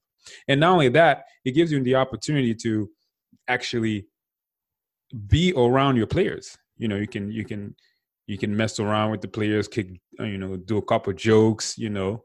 And 0.49 0.61
not 0.61 0.73
only 0.73 0.89
that, 0.91 1.25
it 1.45 1.53
gives 1.53 1.71
you 1.71 1.83
the 1.83 1.95
opportunity 1.95 2.55
to 2.57 2.91
actually 3.47 4.07
be 5.29 5.53
around 5.57 5.97
your 5.97 6.07
players. 6.07 6.57
You 6.77 6.89
know, 6.89 6.97
you 6.97 7.07
can 7.07 7.31
you 7.31 7.45
can 7.45 7.77
you 8.27 8.39
can 8.39 8.57
mess 8.57 8.81
around 8.81 9.11
with 9.11 9.21
the 9.21 9.29
players, 9.29 9.69
kick, 9.69 9.89
you 10.19 10.39
know, 10.39 10.57
do 10.57 10.79
a 10.79 10.83
couple 10.83 11.13
jokes, 11.13 11.77
you 11.77 11.91
know, 11.91 12.25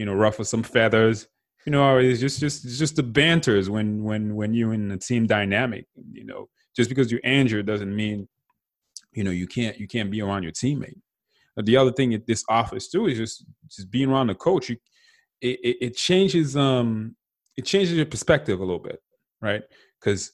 you 0.00 0.06
know, 0.06 0.14
ruffle 0.14 0.46
some 0.46 0.62
feathers, 0.62 1.28
you 1.66 1.72
know 1.72 1.98
it's 1.98 2.20
just 2.20 2.40
just 2.40 2.64
it's 2.64 2.78
just 2.78 2.96
the 2.96 3.02
banters 3.02 3.68
when 3.68 4.02
when 4.02 4.34
when 4.34 4.54
you're 4.54 4.72
in 4.72 4.88
the 4.88 4.96
team 4.96 5.26
dynamic 5.26 5.86
you 6.12 6.24
know. 6.24 6.48
Just 6.76 6.88
because 6.88 7.10
you're 7.10 7.20
injured 7.24 7.66
doesn't 7.66 7.94
mean 7.94 8.28
you 9.12 9.24
know 9.24 9.30
you 9.30 9.46
can't 9.46 9.78
you 9.78 9.86
can't 9.86 10.10
be 10.10 10.22
around 10.22 10.42
your 10.42 10.52
teammate. 10.52 11.00
But 11.56 11.66
the 11.66 11.76
other 11.76 11.92
thing 11.92 12.14
at 12.14 12.26
this 12.26 12.44
office 12.48 12.88
too 12.88 13.08
is 13.08 13.18
just 13.18 13.44
just 13.68 13.90
being 13.90 14.08
around 14.10 14.28
the 14.28 14.34
coach 14.34 14.70
you, 14.70 14.76
it, 15.40 15.58
it, 15.62 15.76
it 15.80 15.96
changes 15.96 16.56
um 16.56 17.16
it 17.56 17.66
changes 17.66 17.94
your 17.94 18.06
perspective 18.06 18.58
a 18.60 18.64
little 18.64 18.78
bit 18.78 19.00
right? 19.42 19.62
Because 20.00 20.32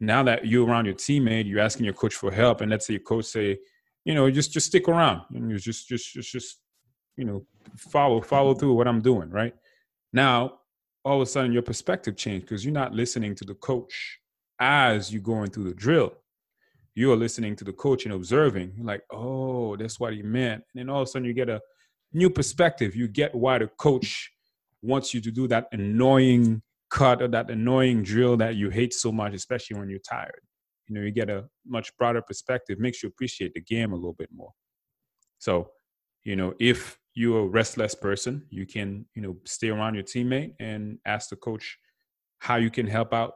now 0.00 0.22
that 0.22 0.46
you're 0.46 0.66
around 0.66 0.86
your 0.86 0.94
teammate 0.94 1.46
you're 1.46 1.60
asking 1.60 1.84
your 1.84 1.94
coach 1.94 2.14
for 2.14 2.32
help 2.32 2.62
and 2.62 2.70
let's 2.70 2.86
say 2.86 2.94
your 2.94 3.02
coach 3.02 3.26
say 3.26 3.58
you 4.04 4.14
know 4.14 4.30
just 4.30 4.52
just 4.52 4.66
stick 4.66 4.88
around. 4.88 5.22
And 5.34 5.50
you 5.50 5.58
just 5.58 5.86
just 5.86 6.12
just 6.12 6.32
just 6.32 6.58
you 7.18 7.24
know 7.26 7.44
follow 7.76 8.22
follow 8.22 8.54
through 8.54 8.72
what 8.72 8.88
i'm 8.88 9.02
doing 9.02 9.28
right 9.28 9.54
now, 10.12 10.60
all 11.04 11.16
of 11.16 11.22
a 11.22 11.26
sudden, 11.26 11.52
your 11.52 11.62
perspective 11.62 12.16
changed 12.16 12.46
because 12.46 12.64
you're 12.64 12.74
not 12.74 12.94
listening 12.94 13.34
to 13.36 13.44
the 13.44 13.54
coach 13.54 14.18
as 14.60 15.12
you're 15.12 15.22
going 15.22 15.50
through 15.50 15.64
the 15.64 15.74
drill. 15.74 16.12
You 16.94 17.12
are 17.12 17.16
listening 17.16 17.54
to 17.56 17.64
the 17.64 17.72
coach 17.72 18.04
and 18.04 18.14
observing. 18.14 18.72
You're 18.76 18.86
like, 18.86 19.02
oh, 19.12 19.76
that's 19.76 20.00
what 20.00 20.14
he 20.14 20.22
meant. 20.22 20.64
And 20.74 20.80
then 20.80 20.90
all 20.90 21.02
of 21.02 21.08
a 21.08 21.10
sudden, 21.10 21.26
you 21.26 21.34
get 21.34 21.48
a 21.48 21.60
new 22.12 22.28
perspective. 22.28 22.96
You 22.96 23.06
get 23.06 23.34
why 23.34 23.58
the 23.58 23.68
coach 23.68 24.30
wants 24.82 25.14
you 25.14 25.20
to 25.20 25.30
do 25.30 25.46
that 25.48 25.68
annoying 25.72 26.62
cut 26.90 27.22
or 27.22 27.28
that 27.28 27.50
annoying 27.50 28.02
drill 28.02 28.36
that 28.38 28.56
you 28.56 28.70
hate 28.70 28.94
so 28.94 29.12
much, 29.12 29.34
especially 29.34 29.78
when 29.78 29.88
you're 29.88 30.00
tired. 30.00 30.40
You 30.88 30.94
know, 30.96 31.02
you 31.02 31.10
get 31.10 31.30
a 31.30 31.44
much 31.66 31.96
broader 31.98 32.22
perspective, 32.22 32.78
makes 32.78 33.02
you 33.02 33.08
appreciate 33.10 33.54
the 33.54 33.60
game 33.60 33.92
a 33.92 33.96
little 33.96 34.14
bit 34.14 34.30
more. 34.32 34.50
So, 35.38 35.70
you 36.24 36.34
know, 36.34 36.54
if 36.58 36.97
you're 37.18 37.40
a 37.40 37.46
restless 37.48 37.96
person, 37.96 38.46
you 38.48 38.64
can, 38.64 39.04
you 39.16 39.20
know, 39.20 39.36
stay 39.44 39.70
around 39.70 39.94
your 39.94 40.04
teammate 40.04 40.54
and 40.60 40.98
ask 41.04 41.30
the 41.30 41.36
coach 41.36 41.76
how 42.38 42.54
you 42.54 42.70
can 42.70 42.86
help 42.86 43.12
out 43.12 43.32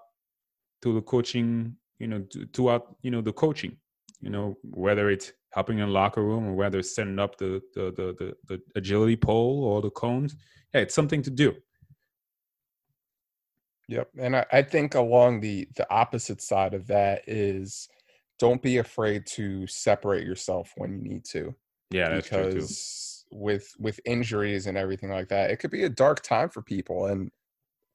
through 0.81 0.95
the 0.95 1.03
coaching, 1.03 1.75
you 1.99 2.07
know, 2.07 2.25
throughout, 2.55 2.95
you 3.03 3.11
know, 3.11 3.21
the 3.21 3.33
coaching, 3.33 3.77
you 4.21 4.31
know, 4.31 4.55
whether 4.63 5.11
it's 5.11 5.33
helping 5.51 5.81
in 5.81 5.87
the 5.87 5.93
locker 5.93 6.23
room 6.23 6.47
or 6.47 6.55
whether 6.55 6.79
it's 6.79 6.95
setting 6.95 7.19
up 7.19 7.37
the 7.39 7.61
the 7.75 7.93
the 7.97 8.15
the, 8.21 8.35
the 8.47 8.63
agility 8.77 9.17
pole 9.17 9.65
or 9.65 9.83
the 9.83 9.91
cones. 9.91 10.37
Hey, 10.73 10.83
it's 10.83 10.95
something 10.95 11.23
to 11.23 11.31
do. 11.31 11.53
Yep. 13.89 14.11
And 14.17 14.37
I, 14.37 14.47
I 14.53 14.63
think 14.63 14.95
along 14.95 15.41
the 15.41 15.67
the 15.75 15.93
opposite 15.93 16.41
side 16.41 16.73
of 16.73 16.87
that 16.87 17.23
is 17.27 17.89
don't 18.39 18.63
be 18.63 18.79
afraid 18.79 19.27
to 19.39 19.67
separate 19.67 20.25
yourself 20.25 20.73
when 20.77 20.93
you 20.93 21.03
need 21.03 21.25
to. 21.33 21.53
Yeah, 21.91 22.11
that's 22.11 22.29
because 22.29 22.53
true 22.53 22.61
too 22.61 22.75
with 23.33 23.75
with 23.79 23.99
injuries 24.05 24.67
and 24.67 24.77
everything 24.77 25.11
like 25.11 25.29
that 25.29 25.51
it 25.51 25.57
could 25.57 25.71
be 25.71 25.85
a 25.85 25.89
dark 25.89 26.23
time 26.23 26.49
for 26.49 26.63
people 26.63 27.07
and 27.07 27.31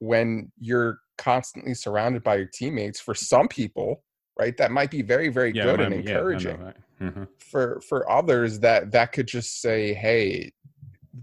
when 0.00 0.50
you're 0.58 0.98
constantly 1.16 1.74
surrounded 1.74 2.22
by 2.22 2.36
your 2.36 2.46
teammates 2.52 3.00
for 3.00 3.14
some 3.14 3.48
people 3.48 4.02
right 4.38 4.56
that 4.56 4.70
might 4.70 4.90
be 4.90 5.02
very 5.02 5.28
very 5.28 5.52
yeah, 5.52 5.64
good 5.64 5.80
and 5.80 5.94
encouraging 5.94 6.60
yeah, 6.60 7.08
mm-hmm. 7.08 7.24
for 7.38 7.80
for 7.80 8.10
others 8.10 8.58
that 8.60 8.90
that 8.90 9.12
could 9.12 9.26
just 9.26 9.60
say 9.60 9.94
hey 9.94 10.50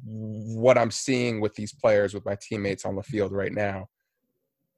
what 0.06 0.78
i'm 0.78 0.92
seeing 0.92 1.40
with 1.42 1.54
these 1.56 1.74
players 1.74 2.14
with 2.14 2.26
my 2.26 2.38
teammates 2.42 2.86
on 2.86 2.96
the 2.96 3.04
field 3.04 3.32
right 3.32 3.54
now 3.54 3.86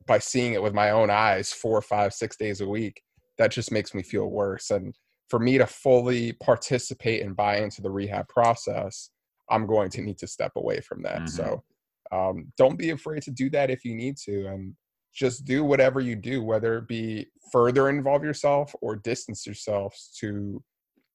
by 0.05 0.19
seeing 0.19 0.53
it 0.53 0.61
with 0.61 0.73
my 0.73 0.91
own 0.91 1.09
eyes 1.09 1.51
four 1.51 1.81
five 1.81 2.13
six 2.13 2.35
days 2.37 2.61
a 2.61 2.67
week 2.67 3.01
that 3.37 3.51
just 3.51 3.71
makes 3.71 3.93
me 3.93 4.01
feel 4.01 4.27
worse 4.27 4.71
and 4.71 4.95
for 5.29 5.39
me 5.39 5.57
to 5.57 5.67
fully 5.67 6.33
participate 6.33 7.21
and 7.21 7.35
buy 7.35 7.57
into 7.57 7.81
the 7.81 7.89
rehab 7.89 8.27
process 8.29 9.09
I'm 9.49 9.65
going 9.65 9.89
to 9.91 10.01
need 10.01 10.17
to 10.19 10.27
step 10.27 10.53
away 10.55 10.81
from 10.81 11.01
that. 11.03 11.23
Mm-hmm. 11.23 11.27
So 11.27 11.63
um, 12.11 12.51
don't 12.57 12.77
be 12.77 12.91
afraid 12.91 13.23
to 13.23 13.31
do 13.31 13.49
that 13.51 13.69
if 13.69 13.85
you 13.85 13.95
need 13.95 14.17
to. 14.25 14.47
And 14.47 14.73
just 15.17 15.45
do 15.45 15.63
whatever 15.63 15.99
you 15.99 16.15
do, 16.15 16.43
whether 16.43 16.77
it 16.77 16.87
be 16.87 17.25
further 17.51 17.89
involve 17.89 18.23
yourself 18.23 18.75
or 18.81 18.95
distance 18.95 19.47
yourself 19.47 19.97
to 20.19 20.63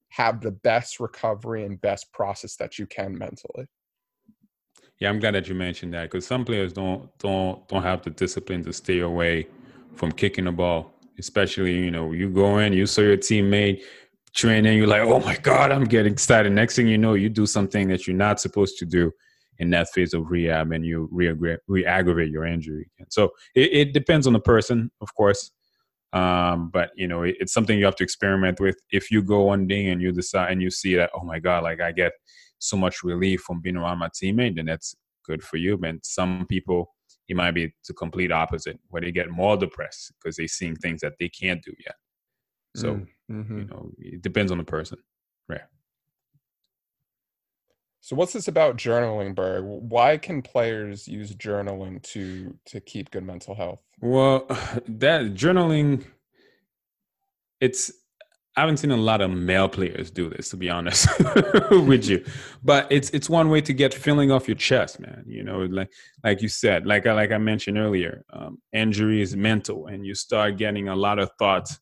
have 0.08 0.40
the 0.40 0.50
best 0.50 0.98
recovery 0.98 1.64
and 1.64 1.80
best 1.80 2.12
process 2.12 2.56
that 2.56 2.78
you 2.78 2.86
can 2.86 3.16
mentally. 3.16 3.66
Yeah, 4.98 5.08
I'm 5.08 5.20
glad 5.20 5.34
that 5.34 5.48
you 5.48 5.54
mentioned 5.54 5.94
that 5.94 6.10
because 6.10 6.26
some 6.26 6.44
players 6.44 6.72
don't 6.72 7.16
don't 7.18 7.66
don't 7.68 7.82
have 7.82 8.02
the 8.02 8.10
discipline 8.10 8.62
to 8.64 8.72
stay 8.72 9.00
away 9.00 9.46
from 9.94 10.12
kicking 10.12 10.44
the 10.44 10.52
ball. 10.52 10.92
Especially, 11.18 11.76
you 11.76 11.90
know, 11.90 12.12
you 12.12 12.28
go 12.30 12.58
in, 12.58 12.72
you 12.72 12.86
saw 12.86 13.02
your 13.02 13.16
teammate, 13.16 13.82
training, 14.34 14.78
you're 14.78 14.86
like, 14.86 15.02
oh 15.02 15.20
my 15.20 15.36
God, 15.36 15.72
I'm 15.72 15.84
getting 15.84 16.12
excited. 16.12 16.52
Next 16.52 16.76
thing 16.76 16.88
you 16.88 16.98
know, 16.98 17.14
you 17.14 17.28
do 17.28 17.46
something 17.46 17.88
that 17.88 18.06
you're 18.06 18.16
not 18.16 18.40
supposed 18.40 18.78
to 18.78 18.86
do 18.86 19.12
in 19.58 19.70
that 19.70 19.88
phase 19.90 20.14
of 20.14 20.30
rehab 20.30 20.72
and 20.72 20.84
you 20.84 21.08
re 21.12 21.84
aggravate 21.86 22.30
your 22.30 22.44
injury. 22.46 22.90
So 23.10 23.30
it, 23.54 23.72
it, 23.72 23.92
depends 23.92 24.26
on 24.26 24.32
the 24.32 24.40
person, 24.40 24.90
of 25.00 25.14
course. 25.14 25.50
Um, 26.12 26.70
but 26.70 26.90
you 26.96 27.06
know, 27.06 27.22
it, 27.22 27.36
it's 27.40 27.52
something 27.52 27.78
you 27.78 27.84
have 27.84 27.96
to 27.96 28.04
experiment 28.04 28.60
with. 28.60 28.76
If 28.90 29.10
you 29.10 29.22
go 29.22 29.42
one 29.42 29.66
day 29.66 29.88
and 29.88 30.00
you 30.00 30.12
decide 30.12 30.52
and 30.52 30.62
you 30.62 30.70
see 30.70 30.94
that, 30.96 31.10
oh 31.14 31.24
my 31.24 31.38
God, 31.38 31.62
like 31.62 31.80
I 31.80 31.92
get 31.92 32.12
so 32.58 32.76
much 32.76 33.02
relief 33.02 33.42
from 33.42 33.60
being 33.60 33.76
around 33.76 33.98
my 33.98 34.08
teammate, 34.08 34.56
then 34.56 34.66
that's 34.66 34.94
good 35.24 35.42
for 35.42 35.58
you. 35.58 35.76
But 35.76 36.04
some 36.04 36.46
people, 36.48 36.94
it 37.28 37.36
might 37.36 37.52
be 37.52 37.72
the 37.86 37.94
complete 37.94 38.32
opposite, 38.32 38.78
where 38.88 39.02
they 39.02 39.12
get 39.12 39.30
more 39.30 39.56
depressed 39.56 40.12
because 40.18 40.36
they're 40.36 40.48
seeing 40.48 40.76
things 40.76 41.00
that 41.00 41.14
they 41.18 41.28
can't 41.28 41.62
do 41.62 41.72
yet. 41.84 41.94
So 42.76 42.94
mm. 42.94 43.06
Mm-hmm. 43.32 43.58
You 43.58 43.64
know, 43.64 43.90
it 43.98 44.22
depends 44.22 44.52
on 44.52 44.58
the 44.58 44.64
person. 44.64 44.98
Right. 45.48 45.62
So 48.00 48.16
what's 48.16 48.32
this 48.32 48.48
about 48.48 48.76
journaling, 48.76 49.34
Berg? 49.34 49.64
Why 49.64 50.18
can 50.18 50.42
players 50.42 51.06
use 51.06 51.34
journaling 51.34 52.02
to 52.12 52.56
to 52.66 52.80
keep 52.80 53.10
good 53.10 53.24
mental 53.24 53.54
health? 53.54 53.80
Well, 54.00 54.46
that 54.88 55.34
journaling 55.34 56.04
it's 57.60 57.92
I 58.54 58.60
haven't 58.60 58.78
seen 58.78 58.90
a 58.90 58.96
lot 58.98 59.22
of 59.22 59.30
male 59.30 59.68
players 59.68 60.10
do 60.10 60.28
this, 60.28 60.50
to 60.50 60.58
be 60.58 60.68
honest 60.68 61.08
with 61.70 62.06
you. 62.06 62.22
But 62.62 62.86
it's 62.90 63.08
it's 63.10 63.30
one 63.30 63.48
way 63.48 63.62
to 63.62 63.72
get 63.72 63.94
feeling 63.94 64.30
off 64.30 64.46
your 64.46 64.56
chest, 64.56 65.00
man. 65.00 65.24
You 65.26 65.42
know, 65.42 65.60
like 65.60 65.90
like 66.22 66.42
you 66.42 66.48
said, 66.48 66.86
like 66.86 67.06
I 67.06 67.12
like 67.12 67.32
I 67.32 67.38
mentioned 67.38 67.78
earlier, 67.78 68.24
um, 68.30 68.58
injury 68.72 69.22
is 69.22 69.34
mental, 69.36 69.86
and 69.86 70.04
you 70.04 70.14
start 70.14 70.58
getting 70.58 70.88
a 70.88 70.96
lot 70.96 71.18
of 71.18 71.30
thoughts 71.38 71.78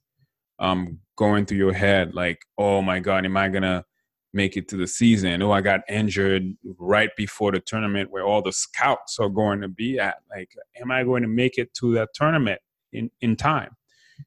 um, 0.60 0.98
going 1.20 1.44
through 1.44 1.58
your 1.58 1.74
head 1.74 2.14
like, 2.14 2.46
oh 2.56 2.80
my 2.80 2.98
God, 2.98 3.26
am 3.26 3.36
I 3.36 3.50
to 3.50 3.84
make 4.32 4.56
it 4.56 4.68
to 4.68 4.76
the 4.78 4.86
season? 4.86 5.42
Oh, 5.42 5.52
I 5.52 5.60
got 5.60 5.80
injured 5.86 6.44
right 6.78 7.10
before 7.14 7.52
the 7.52 7.60
tournament 7.60 8.10
where 8.10 8.24
all 8.24 8.40
the 8.40 8.52
scouts 8.52 9.18
are 9.20 9.28
going 9.28 9.60
to 9.60 9.68
be 9.68 9.98
at. 9.98 10.16
Like, 10.34 10.48
am 10.80 10.90
I 10.90 11.04
going 11.04 11.20
to 11.22 11.28
make 11.28 11.58
it 11.58 11.74
to 11.74 11.92
that 11.92 12.08
tournament 12.14 12.58
in, 12.94 13.10
in 13.20 13.36
time? 13.36 13.76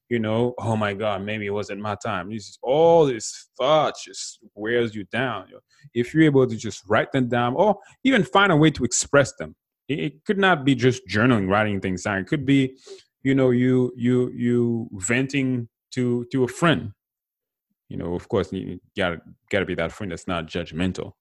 You 0.08 0.20
know, 0.20 0.54
oh 0.60 0.76
my 0.76 0.94
God, 0.94 1.24
maybe 1.24 1.48
it 1.48 1.50
wasn't 1.50 1.82
my 1.82 1.96
time. 1.96 2.30
Just, 2.30 2.60
all 2.62 3.08
this 3.08 3.50
thought 3.58 3.96
just 4.06 4.38
wears 4.54 4.94
you 4.94 5.04
down. 5.06 5.48
If 5.96 6.14
you're 6.14 6.24
able 6.24 6.46
to 6.46 6.56
just 6.56 6.84
write 6.88 7.12
them 7.12 7.28
down 7.28 7.56
or 7.56 7.78
even 8.04 8.24
find 8.24 8.52
a 8.52 8.56
way 8.56 8.70
to 8.70 8.84
express 8.84 9.34
them, 9.40 9.56
it 9.88 10.24
could 10.26 10.38
not 10.38 10.64
be 10.64 10.76
just 10.76 11.08
journaling, 11.10 11.50
writing 11.50 11.82
things 11.82 12.04
down. 12.04 12.20
It 12.20 12.28
could 12.28 12.46
be, 12.46 12.78
you 13.24 13.34
know, 13.34 13.50
you 13.50 13.94
you 13.96 14.32
you 14.36 14.90
venting 14.94 15.70
to 15.94 16.26
to 16.32 16.44
a 16.44 16.48
friend. 16.48 16.92
You 17.90 17.98
know 17.98 18.14
of 18.16 18.28
course 18.30 18.52
you 18.52 18.80
gotta 18.98 19.22
gotta 19.50 19.66
be 19.66 19.76
that 19.76 19.92
friend 19.92 20.12
that's 20.12 20.28
not 20.28 20.48
judgmental. 20.48 21.14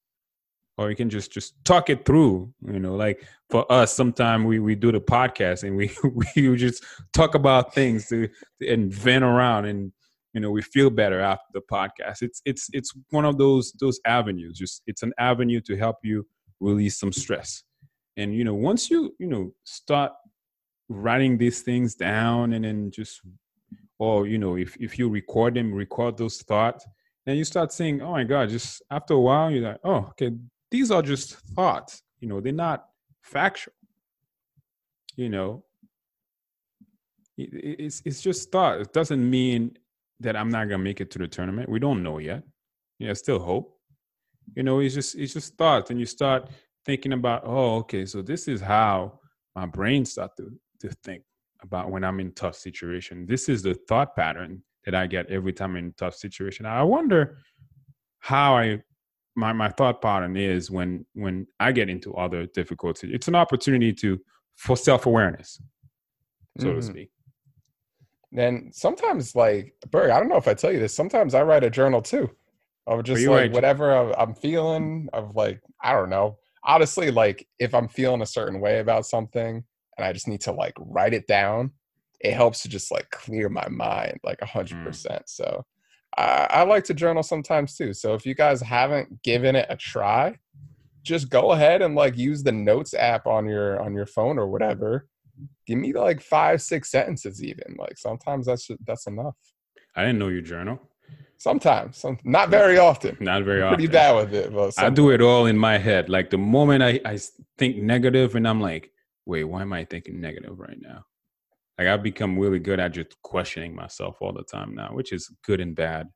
Or 0.78 0.88
you 0.88 0.96
can 0.96 1.10
just 1.10 1.30
just 1.30 1.54
talk 1.64 1.90
it 1.90 2.04
through 2.04 2.52
you 2.66 2.80
know 2.80 2.94
like 2.94 3.26
for 3.50 3.70
us 3.70 3.94
sometimes 3.94 4.46
we 4.46 4.58
we 4.58 4.74
do 4.74 4.90
the 4.90 5.00
podcast 5.00 5.64
and 5.64 5.76
we 5.76 5.90
we 6.36 6.56
just 6.56 6.84
talk 7.12 7.34
about 7.34 7.74
things 7.74 8.08
to, 8.08 8.28
and 8.60 8.92
vent 8.92 9.22
around 9.24 9.66
and 9.66 9.92
you 10.32 10.40
know 10.40 10.50
we 10.50 10.62
feel 10.62 10.90
better 10.90 11.20
after 11.20 11.44
the 11.52 11.60
podcast. 11.60 12.22
It's 12.22 12.40
it's 12.44 12.68
it's 12.72 12.92
one 13.10 13.24
of 13.24 13.38
those 13.38 13.72
those 13.80 14.00
avenues. 14.06 14.58
Just 14.58 14.82
it's 14.86 15.02
an 15.02 15.12
avenue 15.18 15.60
to 15.62 15.76
help 15.76 15.96
you 16.02 16.26
release 16.60 16.98
some 16.98 17.12
stress. 17.12 17.62
And 18.16 18.34
you 18.34 18.44
know 18.44 18.54
once 18.54 18.90
you 18.90 19.14
you 19.18 19.26
know 19.26 19.52
start 19.64 20.12
writing 20.88 21.38
these 21.38 21.62
things 21.62 21.94
down 21.94 22.52
and 22.52 22.64
then 22.64 22.90
just 22.90 23.20
or 24.02 24.26
you 24.26 24.38
know 24.38 24.56
if, 24.56 24.76
if 24.86 24.98
you 24.98 25.08
record 25.08 25.54
them 25.54 25.72
record 25.72 26.16
those 26.16 26.38
thoughts 26.42 26.86
and 27.26 27.38
you 27.38 27.44
start 27.44 27.72
saying 27.72 28.02
oh 28.02 28.12
my 28.12 28.24
god 28.24 28.48
just 28.48 28.82
after 28.90 29.14
a 29.14 29.20
while 29.28 29.50
you're 29.50 29.68
like 29.70 29.80
oh 29.84 30.02
okay 30.10 30.30
these 30.70 30.90
are 30.90 31.02
just 31.02 31.34
thoughts 31.56 32.02
you 32.20 32.28
know 32.28 32.40
they're 32.40 32.52
not 32.52 32.86
factual. 33.22 33.74
You 35.16 35.28
know? 35.28 35.64
It's 37.36 38.02
it's 38.04 38.20
just 38.20 38.52
thought. 38.52 38.80
It 38.80 38.92
doesn't 38.92 39.28
mean 39.28 39.76
that 40.20 40.36
i'm 40.36 40.50
not 40.50 40.68
gonna 40.68 40.78
make 40.78 41.00
it 41.00 41.10
to 41.10 41.18
the 41.18 41.26
tournament. 41.26 41.68
We 41.68 41.80
don't 41.80 42.02
know 42.02 42.18
yet. 42.18 42.42
Yeah 42.98 43.12
still 43.14 43.40
hope. 43.40 43.76
You 44.54 44.62
know 44.62 44.80
it's 44.80 44.94
just 44.94 45.14
it's 45.16 45.32
just 45.32 45.56
thoughts 45.56 45.90
and 45.90 45.98
you 45.98 46.06
start 46.06 46.48
thinking 46.84 47.12
about 47.12 47.42
oh 47.44 47.76
okay 47.78 48.04
so 48.06 48.22
this 48.22 48.48
is 48.48 48.60
how 48.60 49.20
my 49.56 49.66
brain 49.66 50.04
start 50.04 50.32
to 50.36 50.52
to 50.80 50.88
think 51.04 51.22
about 51.62 51.90
when 51.90 52.04
i'm 52.04 52.20
in 52.20 52.32
tough 52.32 52.56
situation. 52.56 53.26
This 53.26 53.48
is 53.48 53.62
the 53.62 53.74
thought 53.74 54.14
pattern 54.16 54.62
that 54.84 54.94
i 54.94 55.06
get 55.06 55.30
every 55.30 55.52
time 55.52 55.72
I'm 55.72 55.76
in 55.76 55.94
tough 55.96 56.14
situation. 56.14 56.66
I 56.66 56.82
wonder 56.82 57.38
how 58.18 58.56
i 58.56 58.80
my 59.34 59.52
my 59.52 59.68
thought 59.68 60.02
pattern 60.02 60.36
is 60.36 60.70
when 60.70 61.06
when 61.14 61.46
i 61.60 61.72
get 61.72 61.88
into 61.88 62.14
other 62.14 62.46
difficulties. 62.46 63.10
It's 63.12 63.28
an 63.28 63.34
opportunity 63.34 63.92
to 63.94 64.20
for 64.56 64.76
self-awareness 64.76 65.60
so 66.58 66.66
mm-hmm. 66.66 66.76
to 66.76 66.82
speak. 66.82 67.10
And 68.36 68.74
sometimes 68.74 69.34
like 69.34 69.74
Berg, 69.90 70.10
i 70.10 70.18
don't 70.18 70.28
know 70.28 70.36
if 70.36 70.48
i 70.48 70.54
tell 70.54 70.72
you 70.72 70.78
this 70.78 70.94
sometimes 70.94 71.34
i 71.34 71.42
write 71.42 71.64
a 71.64 71.70
journal 71.70 72.02
too 72.02 72.30
of 72.86 73.04
just 73.04 73.24
like 73.26 73.52
whatever 73.52 74.12
I'm 74.18 74.34
feeling 74.34 75.08
of 75.12 75.36
like 75.36 75.60
i 75.82 75.92
don't 75.92 76.10
know. 76.10 76.38
Honestly 76.64 77.10
like 77.10 77.46
if 77.58 77.74
i'm 77.74 77.88
feeling 77.88 78.22
a 78.22 78.26
certain 78.26 78.60
way 78.60 78.78
about 78.80 79.06
something 79.06 79.64
and 79.96 80.06
i 80.06 80.12
just 80.12 80.28
need 80.28 80.40
to 80.40 80.52
like 80.52 80.74
write 80.78 81.14
it 81.14 81.26
down 81.26 81.70
it 82.20 82.34
helps 82.34 82.62
to 82.62 82.68
just 82.68 82.90
like 82.90 83.08
clear 83.10 83.48
my 83.48 83.66
mind 83.68 84.18
like 84.24 84.38
a 84.42 84.46
hundred 84.46 84.78
mm. 84.78 84.84
percent 84.84 85.22
so 85.26 85.64
I, 86.16 86.46
I 86.50 86.62
like 86.64 86.84
to 86.84 86.94
journal 86.94 87.22
sometimes 87.22 87.76
too 87.76 87.92
so 87.92 88.14
if 88.14 88.26
you 88.26 88.34
guys 88.34 88.60
haven't 88.60 89.22
given 89.22 89.56
it 89.56 89.66
a 89.68 89.76
try 89.76 90.36
just 91.02 91.30
go 91.30 91.52
ahead 91.52 91.82
and 91.82 91.94
like 91.94 92.16
use 92.16 92.42
the 92.42 92.52
notes 92.52 92.94
app 92.94 93.26
on 93.26 93.46
your 93.46 93.80
on 93.80 93.94
your 93.94 94.06
phone 94.06 94.38
or 94.38 94.48
whatever 94.48 95.08
give 95.66 95.78
me 95.78 95.92
like 95.92 96.20
five 96.20 96.62
six 96.62 96.90
sentences 96.90 97.42
even 97.42 97.74
like 97.78 97.98
sometimes 97.98 98.46
that's 98.46 98.68
that's 98.86 99.06
enough 99.06 99.36
i 99.96 100.02
didn't 100.02 100.18
know 100.18 100.28
you 100.28 100.42
journal 100.42 100.78
Sometimes, 101.42 101.96
some, 101.96 102.18
not 102.22 102.50
very 102.50 102.78
often. 102.78 103.16
Not 103.18 103.42
very 103.42 103.62
often. 103.62 103.74
Pretty 103.74 103.92
bad 103.92 104.14
with 104.14 104.32
it. 104.32 104.54
But 104.54 104.78
I 104.78 104.90
do 104.90 105.10
it 105.10 105.20
all 105.20 105.46
in 105.46 105.58
my 105.58 105.76
head. 105.76 106.08
Like 106.08 106.30
the 106.30 106.38
moment 106.38 106.84
I, 106.84 107.00
I 107.04 107.18
think 107.58 107.78
negative, 107.78 108.36
and 108.36 108.46
I'm 108.46 108.60
like, 108.60 108.92
wait, 109.26 109.44
why 109.44 109.62
am 109.62 109.72
I 109.72 109.84
thinking 109.84 110.20
negative 110.20 110.58
right 110.58 110.78
now? 110.80 111.04
Like 111.78 111.88
I've 111.88 112.02
become 112.02 112.38
really 112.38 112.58
good 112.58 112.80
at 112.80 112.92
just 112.92 113.20
questioning 113.22 113.74
myself 113.74 114.16
all 114.20 114.32
the 114.32 114.44
time 114.44 114.74
now, 114.74 114.90
which 114.92 115.12
is 115.12 115.30
good 115.44 115.60
and 115.60 115.74
bad. 115.74 116.08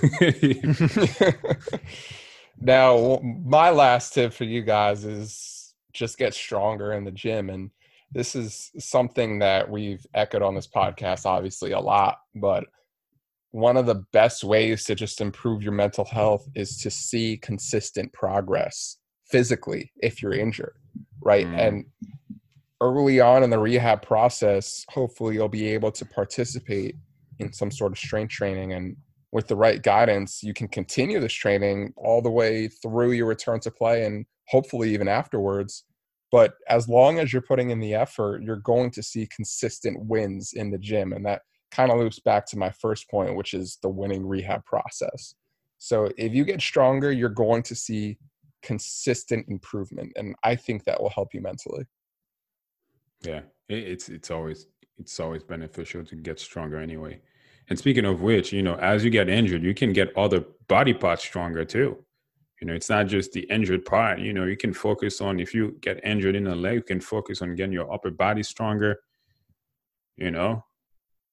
now, 2.60 3.20
my 3.44 3.70
last 3.70 4.14
tip 4.14 4.32
for 4.32 4.44
you 4.44 4.62
guys 4.62 5.04
is 5.04 5.74
just 5.92 6.18
get 6.18 6.34
stronger 6.34 6.92
in 6.92 7.04
the 7.04 7.10
gym. 7.10 7.50
And 7.50 7.70
this 8.12 8.34
is 8.34 8.70
something 8.78 9.38
that 9.40 9.68
we've 9.68 10.04
echoed 10.14 10.42
on 10.42 10.54
this 10.54 10.68
podcast, 10.68 11.26
obviously, 11.26 11.72
a 11.72 11.80
lot, 11.80 12.18
but 12.34 12.64
one 13.52 13.76
of 13.76 13.86
the 13.86 14.04
best 14.12 14.44
ways 14.44 14.84
to 14.84 14.94
just 14.94 15.20
improve 15.20 15.62
your 15.62 15.72
mental 15.72 16.04
health 16.06 16.48
is 16.54 16.78
to 16.78 16.90
see 16.90 17.36
consistent 17.36 18.12
progress 18.12 18.96
physically 19.30 19.92
if 19.98 20.22
you're 20.22 20.34
injured, 20.34 20.74
right? 21.22 21.46
Mm. 21.46 21.58
And 21.58 21.84
early 22.80 23.20
on 23.20 23.42
in 23.42 23.50
the 23.50 23.58
rehab 23.58 24.02
process, 24.02 24.84
hopefully 24.88 25.34
you'll 25.34 25.48
be 25.48 25.68
able 25.68 25.92
to 25.92 26.04
participate 26.04 26.96
in 27.38 27.52
some 27.52 27.70
sort 27.70 27.92
of 27.92 27.98
strength 27.98 28.32
training 28.32 28.72
and 28.72 28.96
with 29.32 29.48
the 29.48 29.56
right 29.56 29.82
guidance, 29.82 30.42
you 30.42 30.52
can 30.52 30.68
continue 30.68 31.18
this 31.18 31.32
training 31.32 31.94
all 31.96 32.20
the 32.20 32.30
way 32.30 32.68
through 32.68 33.12
your 33.12 33.26
return 33.26 33.58
to 33.60 33.70
play 33.70 34.04
and 34.04 34.26
hopefully 34.48 34.92
even 34.92 35.08
afterwards. 35.08 35.84
But 36.30 36.54
as 36.68 36.88
long 36.88 37.18
as 37.18 37.32
you're 37.32 37.42
putting 37.42 37.70
in 37.70 37.80
the 37.80 37.94
effort, 37.94 38.42
you're 38.42 38.56
going 38.56 38.90
to 38.92 39.02
see 39.02 39.28
consistent 39.34 39.98
wins 40.04 40.52
in 40.52 40.70
the 40.70 40.78
gym. 40.78 41.12
And 41.12 41.24
that 41.26 41.42
kind 41.70 41.90
of 41.90 41.98
loops 41.98 42.20
back 42.20 42.46
to 42.46 42.58
my 42.58 42.70
first 42.70 43.10
point, 43.10 43.34
which 43.34 43.54
is 43.54 43.78
the 43.82 43.88
winning 43.88 44.26
rehab 44.26 44.64
process. 44.66 45.34
So 45.78 46.10
if 46.16 46.34
you 46.34 46.44
get 46.44 46.60
stronger, 46.60 47.10
you're 47.10 47.28
going 47.30 47.62
to 47.64 47.74
see 47.74 48.18
consistent 48.62 49.46
improvement, 49.48 50.12
and 50.16 50.34
I 50.42 50.56
think 50.56 50.84
that 50.84 51.00
will 51.00 51.10
help 51.10 51.34
you 51.34 51.40
mentally. 51.40 51.84
Yeah, 53.22 53.42
it's 53.68 54.08
it's 54.08 54.30
always 54.30 54.66
it's 54.98 55.18
always 55.20 55.42
beneficial 55.42 56.04
to 56.04 56.16
get 56.16 56.40
stronger 56.40 56.78
anyway. 56.78 57.20
And 57.68 57.78
speaking 57.78 58.04
of 58.04 58.22
which, 58.22 58.52
you 58.52 58.62
know, 58.62 58.74
as 58.76 59.04
you 59.04 59.10
get 59.10 59.28
injured, 59.28 59.62
you 59.62 59.74
can 59.74 59.92
get 59.92 60.16
other 60.16 60.44
body 60.68 60.92
parts 60.92 61.22
stronger 61.22 61.64
too. 61.64 62.04
You 62.60 62.66
know, 62.66 62.74
it's 62.74 62.90
not 62.90 63.06
just 63.06 63.32
the 63.32 63.42
injured 63.50 63.84
part. 63.84 64.20
You 64.20 64.32
know, 64.32 64.44
you 64.44 64.56
can 64.56 64.72
focus 64.72 65.20
on 65.20 65.40
if 65.40 65.54
you 65.54 65.76
get 65.80 66.04
injured 66.04 66.36
in 66.36 66.44
the 66.44 66.54
leg, 66.54 66.74
you 66.74 66.82
can 66.82 67.00
focus 67.00 67.42
on 67.42 67.54
getting 67.54 67.72
your 67.72 67.92
upper 67.92 68.10
body 68.10 68.42
stronger. 68.42 69.00
You 70.16 70.30
know, 70.30 70.64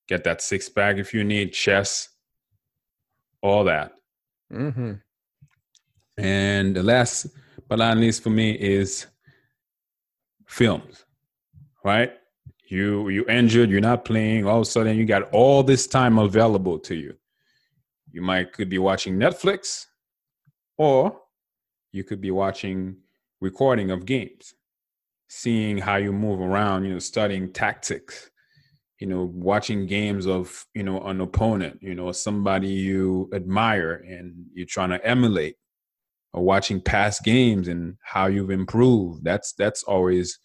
get 0.07 0.23
that 0.23 0.41
six 0.41 0.69
pack 0.69 0.97
if 0.97 1.13
you 1.13 1.23
need, 1.23 1.53
chest, 1.53 2.09
all 3.41 3.63
that. 3.65 3.91
Mm-hmm. 4.51 4.93
And 6.19 6.75
the 6.75 6.83
last 6.83 7.27
but 7.67 7.79
not 7.79 7.97
least 7.97 8.23
for 8.23 8.29
me 8.29 8.51
is 8.51 9.07
films, 10.47 11.05
right? 11.83 12.11
You 12.67 13.09
you 13.09 13.25
injured, 13.27 13.69
you're 13.69 13.81
not 13.81 14.05
playing. 14.05 14.45
All 14.45 14.57
of 14.57 14.61
a 14.63 14.65
sudden, 14.65 14.97
you 14.97 15.05
got 15.05 15.23
all 15.31 15.63
this 15.63 15.87
time 15.87 16.19
available 16.19 16.77
to 16.79 16.95
you. 16.95 17.15
You 18.11 18.21
might 18.21 18.53
could 18.53 18.69
be 18.69 18.79
watching 18.79 19.15
Netflix, 19.15 19.85
or 20.77 21.19
you 21.91 22.03
could 22.03 22.21
be 22.21 22.31
watching 22.31 22.97
recording 23.41 23.89
of 23.89 24.05
games, 24.05 24.53
seeing 25.29 25.77
how 25.77 25.95
you 25.95 26.11
move 26.11 26.41
around. 26.41 26.85
You 26.85 26.93
know, 26.93 26.99
studying 26.99 27.53
tactics, 27.53 28.29
you 28.99 29.07
know 29.07 29.31
watching 29.33 29.87
games 29.87 30.27
of 30.27 30.65
you 30.73 30.83
know 30.83 31.01
an 31.03 31.21
opponent 31.21 31.79
you 31.81 31.95
know 31.95 32.11
somebody 32.11 32.67
you 32.67 33.29
admire 33.33 34.05
and 34.07 34.33
you're 34.53 34.65
trying 34.65 34.89
to 34.89 35.03
emulate 35.05 35.55
or 36.33 36.43
watching 36.43 36.81
past 36.81 37.23
games 37.23 37.67
and 37.67 37.95
how 38.01 38.27
you've 38.27 38.51
improved. 38.51 39.23
That's 39.23 39.53
that's 39.53 39.83
always 39.83 40.39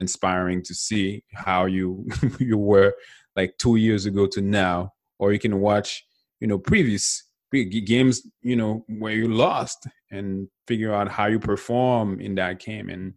inspiring 0.00 0.62
to 0.64 0.74
see 0.74 1.24
how 1.34 1.66
you 1.66 2.06
you 2.38 2.56
were 2.56 2.94
like 3.36 3.56
2 3.58 3.76
years 3.76 4.06
ago 4.06 4.26
to 4.28 4.40
now. 4.40 4.92
Or 5.18 5.32
you 5.32 5.38
can 5.38 5.60
watch 5.60 6.04
you 6.40 6.48
know 6.48 6.58
previous 6.58 7.24
games 7.52 8.22
you 8.42 8.54
know 8.54 8.84
where 8.88 9.12
you 9.12 9.26
lost 9.28 9.86
and 10.12 10.48
figure 10.68 10.94
out 10.94 11.08
how 11.08 11.26
you 11.26 11.38
perform 11.38 12.20
in 12.20 12.36
that 12.36 12.60
game 12.60 12.88
and 12.88 13.12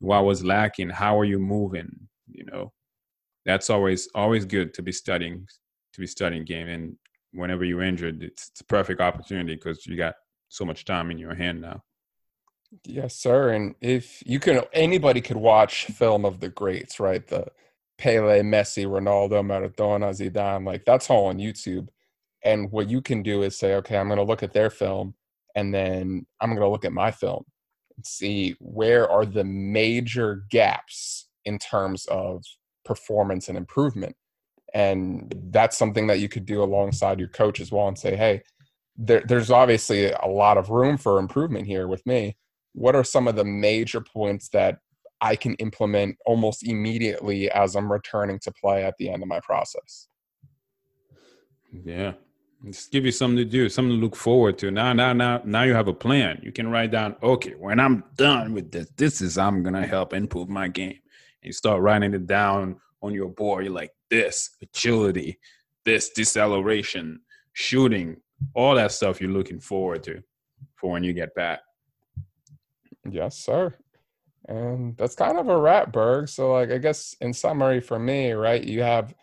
what 0.00 0.24
was 0.24 0.44
lacking 0.44 0.90
how 0.90 1.16
are 1.18 1.24
you 1.24 1.38
moving 1.38 2.08
you 2.28 2.44
know? 2.44 2.72
That's 3.44 3.70
always 3.70 4.08
always 4.14 4.44
good 4.44 4.74
to 4.74 4.82
be 4.82 4.92
studying 4.92 5.46
to 5.92 6.00
be 6.00 6.06
studying 6.06 6.44
game. 6.44 6.68
And 6.68 6.96
whenever 7.32 7.64
you're 7.64 7.82
injured 7.82 8.22
it's, 8.22 8.48
it's 8.48 8.60
a 8.60 8.64
perfect 8.64 9.00
opportunity 9.00 9.54
because 9.54 9.86
you 9.86 9.96
got 9.96 10.14
so 10.48 10.64
much 10.64 10.84
time 10.84 11.10
in 11.10 11.18
your 11.18 11.34
hand 11.34 11.60
now. 11.60 11.82
Yes 12.84 13.16
sir 13.16 13.50
and 13.50 13.74
if 13.80 14.22
you 14.26 14.40
can 14.40 14.62
anybody 14.72 15.20
could 15.20 15.36
watch 15.36 15.86
film 15.86 16.24
of 16.24 16.40
the 16.40 16.48
greats 16.48 16.98
right? 17.00 17.26
The 17.26 17.46
pele 17.98 18.42
messi 18.42 18.86
ronaldo 18.86 19.40
maradona 19.42 20.10
zidane 20.10 20.66
like 20.66 20.84
that's 20.84 21.08
all 21.08 21.26
on 21.26 21.38
youtube. 21.38 21.88
And 22.44 22.70
what 22.70 22.88
you 22.88 23.00
can 23.00 23.22
do 23.22 23.42
is 23.42 23.58
say 23.58 23.74
okay 23.76 23.96
i'm 23.96 24.08
going 24.08 24.18
to 24.18 24.24
look 24.24 24.42
at 24.42 24.52
their 24.52 24.70
film 24.70 25.14
and 25.54 25.72
then 25.72 26.26
i'm 26.40 26.50
going 26.50 26.60
to 26.60 26.68
look 26.68 26.84
at 26.84 26.92
my 26.92 27.10
film 27.10 27.44
and 27.96 28.04
see 28.04 28.56
where 28.60 29.08
are 29.08 29.24
the 29.24 29.44
major 29.44 30.44
gaps 30.50 31.28
in 31.44 31.58
terms 31.58 32.06
of 32.06 32.44
performance 32.84 33.48
and 33.48 33.56
improvement. 33.56 34.14
And 34.74 35.34
that's 35.50 35.78
something 35.78 36.06
that 36.08 36.20
you 36.20 36.28
could 36.28 36.46
do 36.46 36.62
alongside 36.62 37.18
your 37.18 37.28
coach 37.28 37.60
as 37.60 37.72
well 37.72 37.88
and 37.88 37.98
say, 37.98 38.16
hey, 38.16 38.42
there, 38.98 39.22
there's 39.26 39.50
obviously 39.50 40.10
a 40.10 40.26
lot 40.26 40.58
of 40.58 40.70
room 40.70 40.96
for 40.96 41.18
improvement 41.18 41.66
here 41.66 41.88
with 41.88 42.04
me. 42.06 42.36
What 42.72 42.94
are 42.94 43.04
some 43.04 43.28
of 43.28 43.36
the 43.36 43.44
major 43.44 44.00
points 44.00 44.48
that 44.50 44.78
I 45.20 45.36
can 45.36 45.54
implement 45.54 46.16
almost 46.26 46.66
immediately 46.66 47.50
as 47.50 47.74
I'm 47.74 47.90
returning 47.90 48.38
to 48.40 48.52
play 48.52 48.84
at 48.84 48.94
the 48.98 49.08
end 49.08 49.22
of 49.22 49.28
my 49.28 49.40
process? 49.40 50.08
Yeah. 51.84 52.12
Just 52.64 52.90
give 52.90 53.04
you 53.04 53.12
something 53.12 53.36
to 53.36 53.44
do, 53.44 53.68
something 53.68 53.94
to 53.94 54.02
look 54.02 54.16
forward 54.16 54.58
to. 54.58 54.70
Now, 54.70 54.92
now, 54.92 55.12
now, 55.12 55.42
now 55.44 55.62
you 55.62 55.74
have 55.74 55.88
a 55.88 55.94
plan. 55.94 56.40
You 56.42 56.52
can 56.52 56.68
write 56.68 56.90
down, 56.90 57.16
okay, 57.22 57.54
when 57.58 57.78
I'm 57.78 58.04
done 58.16 58.54
with 58.54 58.72
this, 58.72 58.90
this 58.96 59.20
is 59.20 59.38
I'm 59.38 59.62
gonna 59.62 59.86
help 59.86 60.12
improve 60.12 60.48
my 60.48 60.68
game 60.68 60.98
you 61.46 61.52
start 61.52 61.80
writing 61.80 62.12
it 62.12 62.26
down 62.26 62.76
on 63.02 63.14
your 63.14 63.28
board. 63.28 63.64
You're 63.64 63.72
like 63.72 63.92
this 64.10 64.50
agility, 64.60 65.38
this 65.84 66.10
deceleration, 66.10 67.20
shooting, 67.52 68.16
all 68.54 68.74
that 68.74 68.92
stuff 68.92 69.20
you're 69.20 69.30
looking 69.30 69.60
forward 69.60 70.02
to 70.04 70.22
for 70.74 70.90
when 70.90 71.04
you 71.04 71.12
get 71.12 71.34
back. 71.34 71.60
Yes, 73.08 73.38
sir. 73.38 73.74
And 74.48 74.96
that's 74.96 75.14
kind 75.14 75.38
of 75.38 75.48
a 75.48 75.58
wrap, 75.58 75.92
Berg. 75.92 76.28
So, 76.28 76.52
like, 76.52 76.70
I 76.70 76.78
guess 76.78 77.14
in 77.20 77.32
summary 77.32 77.80
for 77.80 77.98
me, 77.98 78.32
right, 78.32 78.62
you 78.62 78.82
have 78.82 79.14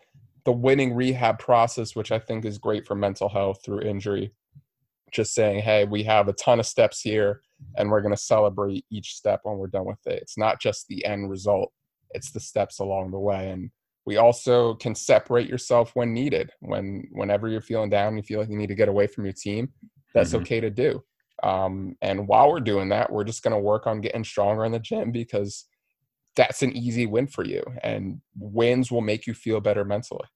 the 0.45 0.51
winning 0.51 0.93
rehab 0.93 1.39
process, 1.39 1.95
which 1.95 2.11
I 2.11 2.19
think 2.19 2.45
is 2.45 2.57
great 2.57 2.85
for 2.85 2.95
mental 2.95 3.29
health 3.29 3.59
through 3.63 3.81
injury. 3.81 4.33
Just 5.11 5.33
saying, 5.33 5.61
hey, 5.61 5.85
we 5.85 6.03
have 6.03 6.27
a 6.27 6.33
ton 6.33 6.59
of 6.59 6.65
steps 6.65 6.99
here 6.99 7.41
and 7.77 7.89
we're 7.89 8.01
going 8.01 8.13
to 8.13 8.21
celebrate 8.21 8.85
each 8.89 9.13
step 9.13 9.41
when 9.43 9.57
we're 9.57 9.67
done 9.67 9.85
with 9.85 10.05
it. 10.05 10.21
It's 10.21 10.37
not 10.37 10.59
just 10.59 10.87
the 10.87 11.05
end 11.05 11.29
result, 11.29 11.71
it's 12.11 12.31
the 12.31 12.39
steps 12.39 12.79
along 12.79 13.11
the 13.11 13.19
way. 13.19 13.51
And 13.51 13.69
we 14.05 14.17
also 14.17 14.75
can 14.75 14.95
separate 14.95 15.47
yourself 15.47 15.91
when 15.95 16.13
needed. 16.13 16.51
When 16.59 17.07
whenever 17.11 17.47
you're 17.47 17.61
feeling 17.61 17.89
down, 17.89 18.17
you 18.17 18.23
feel 18.23 18.39
like 18.39 18.49
you 18.49 18.57
need 18.57 18.67
to 18.67 18.75
get 18.75 18.89
away 18.89 19.07
from 19.07 19.23
your 19.25 19.33
team, 19.33 19.71
that's 20.13 20.31
mm-hmm. 20.31 20.41
okay 20.41 20.59
to 20.59 20.69
do. 20.69 21.03
Um, 21.41 21.97
and 22.01 22.27
while 22.27 22.49
we're 22.49 22.59
doing 22.59 22.89
that, 22.89 23.11
we're 23.11 23.23
just 23.23 23.43
going 23.43 23.53
to 23.53 23.59
work 23.59 23.87
on 23.87 24.01
getting 24.01 24.23
stronger 24.23 24.65
in 24.65 24.71
the 24.71 24.79
gym 24.79 25.11
because 25.11 25.65
that's 26.35 26.61
an 26.61 26.75
easy 26.75 27.05
win 27.05 27.27
for 27.27 27.43
you. 27.43 27.63
And 27.83 28.21
wins 28.37 28.91
will 28.91 29.01
make 29.01 29.27
you 29.27 29.33
feel 29.33 29.59
better 29.59 29.83
mentally. 29.83 30.27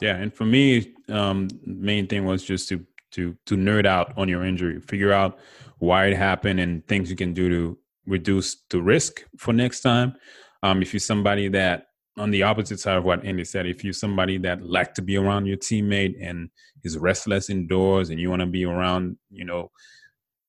Yeah, 0.00 0.16
and 0.16 0.32
for 0.32 0.44
me, 0.44 0.94
um, 1.08 1.48
main 1.64 2.06
thing 2.06 2.24
was 2.24 2.42
just 2.42 2.68
to 2.70 2.84
to 3.12 3.36
to 3.46 3.56
nerd 3.56 3.84
out 3.84 4.16
on 4.16 4.28
your 4.28 4.44
injury, 4.44 4.80
figure 4.80 5.12
out 5.12 5.38
why 5.78 6.06
it 6.06 6.16
happened, 6.16 6.60
and 6.60 6.86
things 6.86 7.10
you 7.10 7.16
can 7.16 7.34
do 7.34 7.48
to 7.50 7.78
reduce 8.06 8.56
the 8.70 8.80
risk 8.80 9.24
for 9.36 9.52
next 9.52 9.82
time. 9.82 10.14
Um, 10.62 10.80
if 10.80 10.92
you're 10.92 11.00
somebody 11.00 11.48
that 11.48 11.88
on 12.18 12.30
the 12.30 12.42
opposite 12.42 12.78
side 12.78 12.98
of 12.98 13.04
what 13.04 13.24
Andy 13.24 13.44
said, 13.44 13.66
if 13.66 13.82
you're 13.82 13.92
somebody 13.92 14.38
that 14.38 14.62
like 14.62 14.94
to 14.94 15.02
be 15.02 15.16
around 15.16 15.46
your 15.46 15.56
teammate 15.56 16.14
and 16.20 16.50
is 16.84 16.98
restless 16.98 17.48
indoors, 17.48 18.10
and 18.10 18.20
you 18.20 18.28
want 18.28 18.40
to 18.40 18.46
be 18.46 18.64
around, 18.64 19.16
you 19.30 19.44
know, 19.44 19.70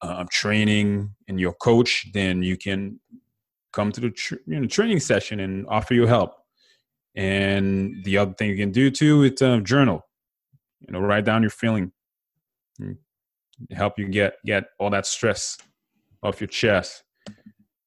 uh, 0.01 0.25
training 0.29 1.09
and 1.27 1.39
your 1.39 1.53
coach, 1.53 2.07
then 2.13 2.43
you 2.43 2.57
can 2.57 2.99
come 3.71 3.91
to 3.91 4.01
the 4.01 4.39
you 4.45 4.59
know, 4.59 4.67
training 4.67 4.99
session 4.99 5.39
and 5.39 5.65
offer 5.67 5.93
your 5.93 6.07
help. 6.07 6.33
And 7.15 8.03
the 8.03 8.17
other 8.17 8.33
thing 8.33 8.49
you 8.49 8.57
can 8.57 8.71
do 8.71 8.91
too 8.91 9.23
is 9.23 9.41
uh, 9.41 9.59
journal. 9.59 10.05
You 10.81 10.93
know, 10.93 10.99
write 10.99 11.25
down 11.25 11.43
your 11.43 11.51
feeling. 11.51 11.93
Mm, 12.81 12.97
help 13.71 13.97
you 13.97 14.07
get 14.09 14.35
get 14.45 14.65
all 14.79 14.89
that 14.89 15.05
stress 15.05 15.57
off 16.21 16.41
your 16.41 16.47
chest. 16.47 17.03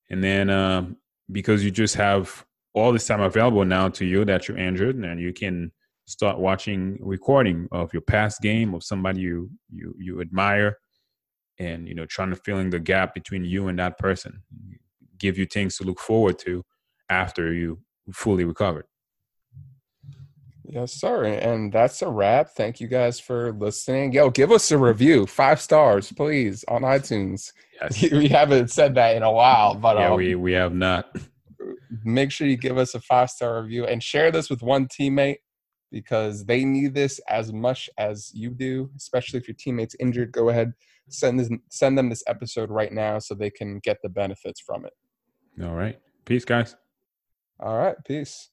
And 0.09 0.23
then 0.23 0.49
um, 0.49 0.97
because 1.31 1.65
you 1.65 1.71
just 1.71 1.97
have 1.97 2.46
all 2.77 2.93
this 2.93 3.07
time 3.07 3.23
available 3.23 3.65
now 3.65 3.89
to 3.89 4.05
you 4.05 4.25
that 4.27 4.47
you're 4.47 4.59
injured, 4.59 4.97
and 4.97 5.19
you 5.19 5.33
can 5.33 5.73
start 6.07 6.39
watching 6.39 6.99
recording 7.01 7.67
of 7.73 7.93
your 7.93 8.03
past 8.03 8.41
game 8.41 8.75
of 8.75 8.85
somebody 8.85 9.21
you 9.21 9.51
you 9.73 9.95
you 9.99 10.21
admire 10.21 10.77
and 11.59 11.89
you 11.89 11.95
know 11.95 12.07
trying 12.07 12.31
to 12.31 12.37
fill 12.37 12.59
in 12.59 12.71
the 12.71 12.79
gap 12.79 13.13
between 13.15 13.45
you 13.45 13.67
and 13.69 13.79
that 13.79 13.99
person 13.99 14.43
give 15.19 15.39
you 15.39 15.47
things 15.47 15.77
to 15.77 15.85
look 15.85 15.99
forward 15.99 16.39
to 16.39 16.63
after 17.09 17.53
you 17.53 17.81
fully 18.13 18.45
recovered. 18.45 18.85
Yes 20.69 20.93
sir 20.93 21.25
and 21.25 21.73
that's 21.73 22.03
a 22.03 22.09
wrap. 22.09 22.51
Thank 22.57 22.81
you 22.81 22.89
guys 22.89 23.19
for 23.19 23.53
listening. 23.53 24.13
Yo 24.13 24.31
give 24.31 24.53
us 24.53 24.71
a 24.71 24.79
review 24.79 25.27
five 25.27 25.61
stars 25.61 26.13
please 26.13 26.65
on 26.69 26.83
itunes. 26.83 27.53
Yes. 27.81 28.03
we 28.13 28.29
haven't 28.29 28.71
said 28.71 28.95
that 28.97 29.17
in 29.17 29.23
a 29.23 29.33
while 29.33 29.75
but 29.75 29.97
yeah 29.97 30.11
um, 30.11 30.17
we, 30.17 30.35
we 30.35 30.53
have 30.53 30.75
not 30.75 31.17
make 32.05 32.31
sure 32.31 32.47
you 32.47 32.57
give 32.57 32.79
us 32.79 32.95
a 32.95 33.01
five 33.01 33.31
star 33.31 33.63
review 33.63 33.85
and 33.87 34.03
share 34.03 34.31
this 34.31 34.51
with 34.51 34.63
one 34.63 34.87
teammate 34.87 35.39
because 35.93 36.45
they 36.45 36.65
need 36.65 36.95
this 36.95 37.21
as 37.29 37.53
much 37.53 37.89
as 37.99 38.31
you 38.35 38.51
do 38.51 38.91
especially 38.97 39.39
if 39.39 39.47
your 39.49 39.57
teammate's 39.59 39.97
injured 40.01 40.33
go 40.33 40.49
ahead 40.49 40.73
send 41.09 41.39
this, 41.39 41.51
send 41.71 41.97
them 41.97 42.09
this 42.09 42.23
episode 42.27 42.71
right 42.71 42.93
now 42.93 43.19
so 43.19 43.35
they 43.35 43.51
can 43.51 43.79
get 43.81 43.99
the 44.03 44.09
benefits 44.09 44.61
from 44.61 44.85
it. 44.85 44.93
All 45.63 45.75
right. 45.75 45.99
Peace, 46.25 46.45
guys. 46.45 46.77
All 47.61 47.77
right. 47.77 47.97
Peace. 48.07 48.51